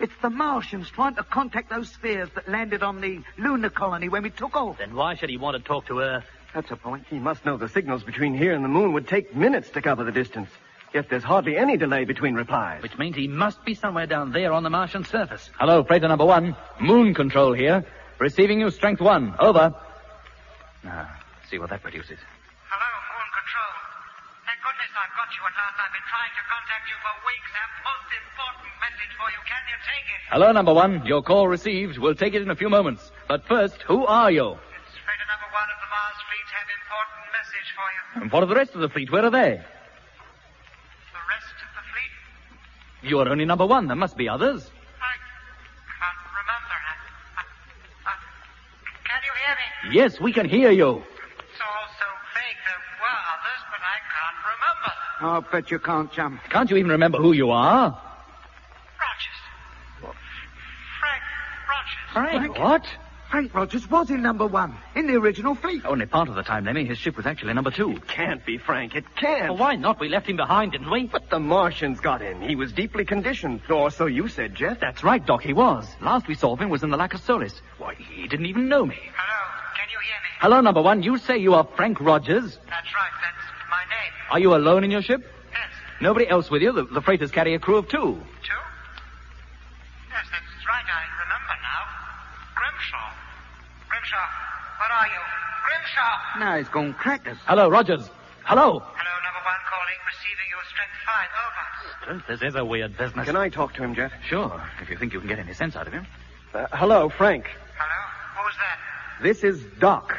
It's 0.00 0.12
the 0.22 0.30
Martians 0.30 0.88
trying 0.90 1.16
to 1.16 1.24
contact 1.24 1.70
those 1.70 1.90
spheres 1.90 2.28
that 2.34 2.48
landed 2.48 2.82
on 2.82 3.00
the 3.00 3.20
lunar 3.36 3.70
colony 3.70 4.08
when 4.08 4.22
we 4.22 4.30
took 4.30 4.54
off. 4.54 4.78
Then 4.78 4.94
why 4.94 5.16
should 5.16 5.30
he 5.30 5.36
want 5.36 5.56
to 5.56 5.62
talk 5.62 5.86
to 5.86 6.00
Earth? 6.00 6.24
That's 6.54 6.70
a 6.70 6.76
point. 6.76 7.06
He 7.10 7.18
must 7.18 7.44
know 7.44 7.56
the 7.56 7.68
signals 7.68 8.04
between 8.04 8.34
here 8.34 8.54
and 8.54 8.64
the 8.64 8.68
moon 8.68 8.92
would 8.92 9.08
take 9.08 9.34
minutes 9.34 9.70
to 9.70 9.82
cover 9.82 10.04
the 10.04 10.12
distance. 10.12 10.50
Yet 10.94 11.10
there's 11.10 11.24
hardly 11.24 11.58
any 11.58 11.76
delay 11.76 12.04
between 12.04 12.34
replies. 12.34 12.82
Which 12.82 12.96
means 12.96 13.16
he 13.16 13.28
must 13.28 13.62
be 13.64 13.74
somewhere 13.74 14.06
down 14.06 14.32
there 14.32 14.52
on 14.52 14.62
the 14.62 14.70
Martian 14.70 15.04
surface. 15.04 15.50
Hello, 15.58 15.84
freighter 15.84 16.08
number 16.08 16.24
one. 16.24 16.56
Moon 16.80 17.12
control 17.12 17.52
here. 17.52 17.84
Receiving 18.18 18.60
you, 18.60 18.70
strength 18.70 19.00
one. 19.00 19.34
Over. 19.38 19.74
Now, 20.82 21.08
see 21.50 21.58
what 21.58 21.70
that 21.70 21.82
produces. 21.82 22.18
Hello, 22.70 22.90
Moon 23.12 23.28
Control. 23.36 23.72
Thank 24.46 24.58
goodness 24.64 24.87
I've 24.98 25.14
got 25.14 25.30
you 25.30 25.42
at 25.46 25.54
last. 25.54 25.78
I've 25.78 25.94
been 25.94 26.08
trying 26.10 26.34
to 26.34 26.42
contact 26.50 26.84
you 26.90 26.96
for 26.98 27.14
weeks. 27.22 27.50
Have 27.54 27.70
most 27.86 28.10
important 28.18 28.70
message 28.82 29.12
for 29.14 29.28
you. 29.30 29.40
Can 29.46 29.62
you 29.70 29.78
take 29.86 30.06
it? 30.10 30.20
Hello, 30.34 30.50
number 30.50 30.74
one. 30.74 31.06
Your 31.06 31.22
call 31.22 31.46
received. 31.46 31.98
We'll 31.98 32.18
take 32.18 32.34
it 32.34 32.42
in 32.42 32.50
a 32.50 32.56
few 32.58 32.68
moments. 32.68 33.12
But 33.28 33.46
first, 33.46 33.78
who 33.86 34.04
are 34.06 34.30
you? 34.30 34.58
It's 34.58 34.98
freighter 35.06 35.26
number 35.30 35.48
one 35.54 35.68
of 35.70 35.78
the 35.78 35.86
Mars 35.94 36.18
fleet 36.26 36.48
have 36.50 36.66
important 36.82 37.22
message 37.30 37.68
for 37.78 37.86
you. 37.94 38.02
And 38.26 38.32
what 38.32 38.42
of 38.42 38.48
the 38.50 38.58
rest 38.58 38.74
of 38.74 38.80
the 38.82 38.88
fleet? 38.90 39.06
Where 39.12 39.24
are 39.24 39.30
they? 39.30 39.54
The 39.54 41.24
rest 41.30 41.56
of 41.62 41.70
the 41.78 41.84
fleet? 41.94 42.12
You 43.06 43.20
are 43.20 43.28
only 43.28 43.44
number 43.46 43.66
one. 43.66 43.86
There 43.86 43.96
must 43.96 44.16
be 44.16 44.28
others. 44.28 44.66
I 44.98 45.14
can't 45.94 46.22
remember. 46.42 46.74
I, 46.74 46.94
I, 47.38 47.42
I, 48.10 48.14
can 49.06 49.20
you 49.22 49.34
hear 49.46 49.54
me? 49.62 49.94
Yes, 49.94 50.18
we 50.20 50.32
can 50.34 50.48
hear 50.48 50.72
you. 50.74 50.90
It's 51.06 51.62
all 51.62 51.86
so 52.02 52.08
vague. 52.34 52.58
There 52.66 52.82
were 52.98 53.20
others, 53.38 53.62
but 53.70 53.78
I 53.78 53.98
can't 54.02 54.40
remember 54.42 54.90
them. 54.90 55.07
I'll 55.20 55.40
bet 55.40 55.70
you 55.70 55.78
can't 55.78 56.12
jump. 56.12 56.40
Can't 56.50 56.70
you 56.70 56.76
even 56.76 56.92
remember 56.92 57.18
who 57.18 57.32
you 57.32 57.50
are? 57.50 57.90
Rogers. 59.00 60.14
Frank 61.00 61.22
Rogers. 61.68 62.56
Frank. 62.56 62.58
What? 62.58 62.86
Frank 63.30 63.54
Rogers 63.54 63.90
was 63.90 64.08
in 64.08 64.22
number 64.22 64.46
one, 64.46 64.74
in 64.94 65.06
the 65.06 65.14
original 65.16 65.54
fleet. 65.54 65.84
Only 65.84 66.06
part 66.06 66.30
of 66.30 66.34
the 66.34 66.42
time, 66.42 66.64
Lemmy. 66.64 66.86
His 66.86 66.96
ship 66.96 67.14
was 67.16 67.26
actually 67.26 67.52
number 67.52 67.70
two. 67.70 68.00
Can't 68.06 68.44
be, 68.46 68.56
Frank. 68.56 68.94
It 68.94 69.04
can't. 69.16 69.50
Well, 69.50 69.58
why 69.58 69.76
not? 69.76 70.00
We 70.00 70.08
left 70.08 70.26
him 70.26 70.36
behind, 70.36 70.72
didn't 70.72 70.90
we? 70.90 71.08
But 71.08 71.28
the 71.28 71.38
Martians 71.38 72.00
got 72.00 72.22
him. 72.22 72.40
He 72.40 72.56
was 72.56 72.72
deeply 72.72 73.04
conditioned. 73.04 73.60
Or 73.68 73.90
so 73.90 74.06
you 74.06 74.28
said, 74.28 74.54
Jet. 74.54 74.78
That's 74.80 75.04
right, 75.04 75.24
Doc. 75.24 75.42
He 75.42 75.52
was. 75.52 75.86
Last 76.00 76.26
we 76.26 76.36
saw 76.36 76.54
of 76.54 76.60
him 76.60 76.70
was 76.70 76.82
in 76.82 76.88
the 76.88 76.96
Lacus 76.96 77.22
Solis. 77.22 77.60
Why, 77.76 77.96
he 77.96 78.26
didn't 78.28 78.46
even 78.46 78.66
know 78.68 78.86
me. 78.86 78.96
Hello. 78.96 79.74
Can 79.76 79.88
you 79.90 79.98
hear 79.98 80.16
me? 80.22 80.30
Hello, 80.40 80.60
number 80.62 80.80
one. 80.80 81.02
You 81.02 81.18
say 81.18 81.36
you 81.36 81.52
are 81.52 81.68
Frank 81.76 82.00
Rogers. 82.00 82.58
That's 82.66 82.94
right. 82.94 83.12
That's 83.20 83.36
my 83.36 83.42
name. 83.42 83.47
Are 84.30 84.38
you 84.38 84.54
alone 84.54 84.84
in 84.84 84.90
your 84.90 85.02
ship? 85.02 85.22
Yes. 85.52 85.70
Nobody 86.00 86.28
else 86.28 86.50
with 86.50 86.62
you? 86.62 86.72
The, 86.72 86.84
the 86.84 87.00
freighters 87.00 87.30
carry 87.30 87.54
a 87.54 87.58
crew 87.58 87.76
of 87.76 87.88
two. 87.88 87.98
Two? 87.98 88.62
Yes, 90.10 90.26
that's 90.30 90.66
right. 90.68 90.84
I 90.84 91.02
remember 91.22 91.54
now. 91.64 91.82
Grimshaw. 92.54 93.10
Grimshaw, 93.88 94.26
where 94.78 94.92
are 94.92 95.06
you? 95.06 95.20
Grimshaw! 95.64 96.40
Now 96.40 96.58
he's 96.58 96.68
gone 96.68 96.92
crackers. 96.94 97.38
Hello, 97.46 97.68
Rogers. 97.68 98.08
Hello. 98.44 98.78
Hello, 98.80 99.14
number 99.24 99.42
one 99.44 99.62
calling, 99.68 99.98
receiving 100.06 100.48
your 100.50 100.64
strength 100.68 100.96
fine. 101.04 101.28
Over. 101.40 102.22
This 102.28 102.42
is 102.42 102.54
a 102.54 102.64
weird 102.64 102.96
business. 102.96 103.26
Can 103.26 103.36
I 103.36 103.48
talk 103.48 103.74
to 103.74 103.82
him, 103.82 103.94
Jet? 103.94 104.12
Sure, 104.26 104.62
if 104.80 104.90
you 104.90 104.96
think 104.96 105.12
you 105.12 105.20
can 105.20 105.28
get 105.28 105.38
any 105.38 105.52
sense 105.54 105.76
out 105.76 105.86
of 105.86 105.92
him. 105.92 106.06
Uh, 106.54 106.66
hello, 106.72 107.08
Frank. 107.08 107.46
Hello? 107.76 108.44
Who's 108.44 108.56
that? 108.56 109.22
This 109.22 109.44
is 109.44 109.62
Doc. 109.78 110.16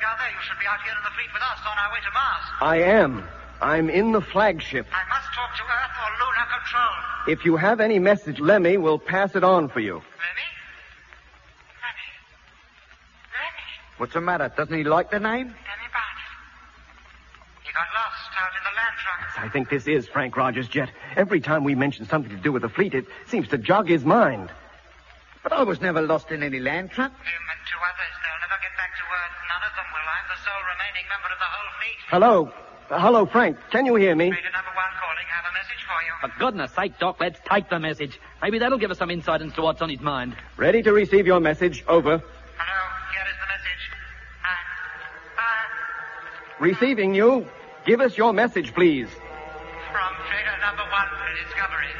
Doc. 0.00 0.02
Doc, 0.02 0.02
what 0.02 0.02
are 0.02 0.02
you 0.02 0.02
down 0.02 0.16
there? 0.18 0.30
You 0.30 0.42
should 0.44 0.58
be 0.58 0.66
out 0.66 0.80
here 0.82 0.92
in 0.92 1.02
the 1.04 1.10
fleet 1.10 1.32
with 1.32 1.42
us 1.42 1.60
on 1.64 1.76
our 1.78 1.92
way 1.92 2.00
to 2.04 2.12
Mars. 2.12 2.44
I 2.60 2.76
am. 3.00 3.24
I'm 3.60 3.88
in 3.90 4.12
the 4.12 4.20
flagship. 4.20 4.86
I 4.92 5.08
must 5.08 5.32
talk 5.34 5.50
to 5.56 5.62
Earth 5.62 5.96
or 5.96 6.10
Lunar 6.20 6.46
Control. 6.52 6.94
If 7.28 7.44
you 7.44 7.56
have 7.56 7.80
any 7.80 7.98
message, 7.98 8.38
Lemmy 8.38 8.76
will 8.76 8.98
pass 8.98 9.34
it 9.34 9.42
on 9.44 9.68
for 9.68 9.80
you. 9.80 9.94
Lemmy? 9.94 10.48
Lemmy? 11.80 12.08
Lemmy? 13.32 13.98
What's 13.98 14.12
the 14.12 14.20
matter? 14.20 14.52
Doesn't 14.56 14.76
he 14.76 14.84
like 14.84 15.10
the 15.10 15.18
name? 15.18 15.48
Lemmy 15.48 15.88
Bartlett. 15.92 16.32
He 17.64 17.72
got 17.72 17.88
lost 17.96 18.30
out 18.36 18.52
in 18.52 18.62
the 18.62 18.74
land 18.76 18.96
truck. 19.00 19.44
I 19.44 19.48
think 19.48 19.70
this 19.70 19.86
is 19.86 20.06
Frank 20.06 20.36
Rogers' 20.36 20.68
jet. 20.68 20.90
Every 21.16 21.40
time 21.40 21.64
we 21.64 21.74
mention 21.74 22.06
something 22.06 22.30
to 22.30 22.42
do 22.42 22.52
with 22.52 22.62
the 22.62 22.68
fleet, 22.68 22.94
it 22.94 23.06
seems 23.26 23.48
to 23.48 23.58
jog 23.58 23.88
his 23.88 24.04
mind. 24.04 24.50
But 25.42 25.52
I 25.52 25.62
was 25.62 25.80
never 25.80 26.02
lost 26.02 26.30
in 26.30 26.42
any 26.42 26.60
land 26.60 26.90
truck. 26.90 27.10
Him 27.10 27.22
and 27.24 27.60
two 27.70 27.78
others. 27.78 28.14
They'll 28.20 28.42
never 28.42 28.58
get 28.60 28.74
back 28.76 28.92
to 28.98 29.04
Earth. 29.06 29.34
None 29.48 29.62
of 29.64 29.72
them 29.78 29.88
will. 29.94 30.04
I'm 30.04 30.25
the 30.36 30.44
sole 30.44 30.64
remaining 30.76 31.06
member 31.08 31.30
of 31.32 31.38
the 31.38 31.48
whole 31.48 31.70
fleet. 31.80 31.98
Hello. 32.08 32.52
Uh, 32.90 33.00
hello, 33.00 33.26
Frank. 33.26 33.56
Can 33.70 33.86
you 33.86 33.94
hear 33.96 34.14
me? 34.14 34.26
Raider 34.30 34.52
number 34.52 34.70
one 34.74 34.92
calling. 35.00 35.26
Have 35.32 35.44
a 35.50 35.54
message 35.54 35.82
for 35.88 35.98
you. 36.04 36.12
For 36.20 36.38
goodness 36.38 36.72
sake, 36.72 36.98
Doc, 36.98 37.16
let's 37.20 37.40
take 37.50 37.68
the 37.70 37.78
message. 37.80 38.20
Maybe 38.42 38.58
that'll 38.58 38.78
give 38.78 38.90
us 38.90 38.98
some 38.98 39.10
insight 39.10 39.40
into 39.40 39.62
what's 39.62 39.82
on 39.82 39.88
his 39.90 40.00
mind. 40.00 40.36
Ready 40.56 40.82
to 40.82 40.92
receive 40.92 41.26
your 41.26 41.40
message. 41.40 41.84
Over. 41.88 42.18
Hello, 42.18 42.80
here 43.12 43.26
is 43.26 43.38
the 43.40 43.48
message. 43.48 43.82
Uh, 44.44 45.40
uh, 45.40 46.64
Receiving 46.64 47.14
you. 47.14 47.46
Give 47.86 48.00
us 48.00 48.16
your 48.16 48.32
message, 48.32 48.74
please. 48.74 49.08
from 49.08 50.12
Trader 50.28 50.58
number 50.60 50.82
one 50.90 51.08
for 51.08 51.44
Discovery. 51.44 51.92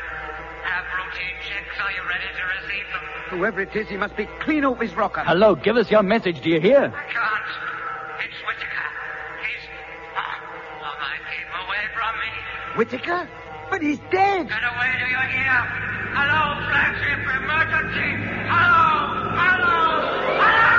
Have 0.65 0.85
routine 0.99 1.37
checks. 1.49 1.81
Are 1.81 1.93
you 1.93 2.03
ready 2.09 2.31
to 2.37 2.45
receive 2.61 2.87
them? 2.93 3.39
Whoever 3.39 3.61
it 3.63 3.75
is, 3.75 3.89
he 3.89 3.97
must 3.97 4.17
be 4.17 4.27
clean 4.41 4.65
off 4.65 4.81
his 4.81 4.95
rocker. 4.95 5.23
Hello, 5.25 5.55
give 5.55 5.77
us 5.77 5.91
your 5.91 6.03
message, 6.03 6.43
do 6.43 6.51
you 6.51 6.61
hear? 6.61 6.93
I 6.95 7.13
can't. 7.13 7.36
Whitaker? 12.77 13.29
But 13.71 13.81
he's 13.83 13.99
dead. 14.11 14.49
Get 14.49 14.63
away, 14.63 14.93
do 14.99 15.07
you 15.07 15.17
hear? 15.17 15.57
Hello, 16.13 16.61
flagship 16.69 17.21
emergency. 17.41 18.11
Hello, 18.49 18.87
hello, 19.35 19.77
hello! 20.37 20.77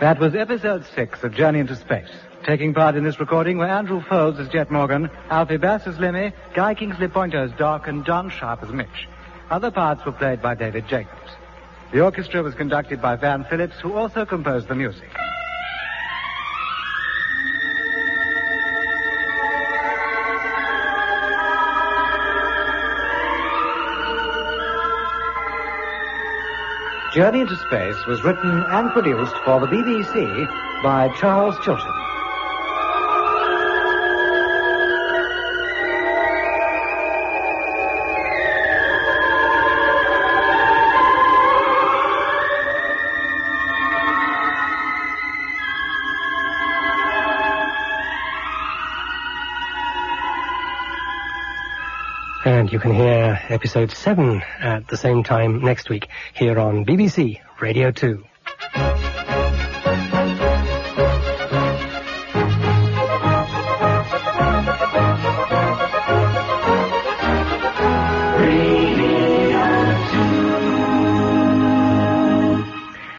That 0.00 0.18
was 0.18 0.34
episode 0.34 0.84
six 0.94 1.22
of 1.22 1.32
Journey 1.34 1.60
into 1.60 1.76
Space. 1.76 2.10
Taking 2.44 2.72
part 2.72 2.96
in 2.96 3.04
this 3.04 3.20
recording 3.20 3.58
were 3.58 3.66
Andrew 3.66 4.00
Faulds 4.00 4.40
as 4.40 4.48
Jet 4.48 4.70
Morgan, 4.70 5.10
Alfie 5.28 5.58
Bass 5.58 5.86
as 5.86 5.98
Lemmy, 5.98 6.32
Guy 6.54 6.74
Kingsley 6.74 7.06
Poynter 7.06 7.38
as 7.38 7.52
Doc, 7.52 7.86
and 7.86 8.02
Don 8.02 8.30
Sharp 8.30 8.62
as 8.62 8.70
Mitch. 8.70 9.08
Other 9.50 9.70
parts 9.70 10.06
were 10.06 10.12
played 10.12 10.40
by 10.40 10.54
David 10.54 10.88
Jacobs. 10.88 11.32
The 11.92 12.00
orchestra 12.00 12.42
was 12.42 12.54
conducted 12.54 13.02
by 13.02 13.16
Van 13.16 13.44
Phillips, 13.44 13.78
who 13.80 13.92
also 13.92 14.24
composed 14.24 14.68
the 14.68 14.74
music. 14.74 15.10
Journey 27.12 27.40
into 27.40 27.56
Space 27.56 28.06
was 28.06 28.22
written 28.24 28.64
and 28.68 28.90
produced 28.92 29.34
for 29.44 29.60
the 29.60 29.66
BBC 29.66 30.82
by 30.82 31.14
Charles 31.18 31.56
Chilton. 31.64 31.99
You 52.70 52.78
can 52.78 52.94
hear 52.94 53.36
episode 53.48 53.90
7 53.90 54.42
at 54.60 54.86
the 54.86 54.96
same 54.96 55.24
time 55.24 55.60
next 55.60 55.88
week 55.90 56.06
here 56.34 56.60
on 56.60 56.86
BBC 56.86 57.40
Radio 57.60 57.90
2. 57.90 58.24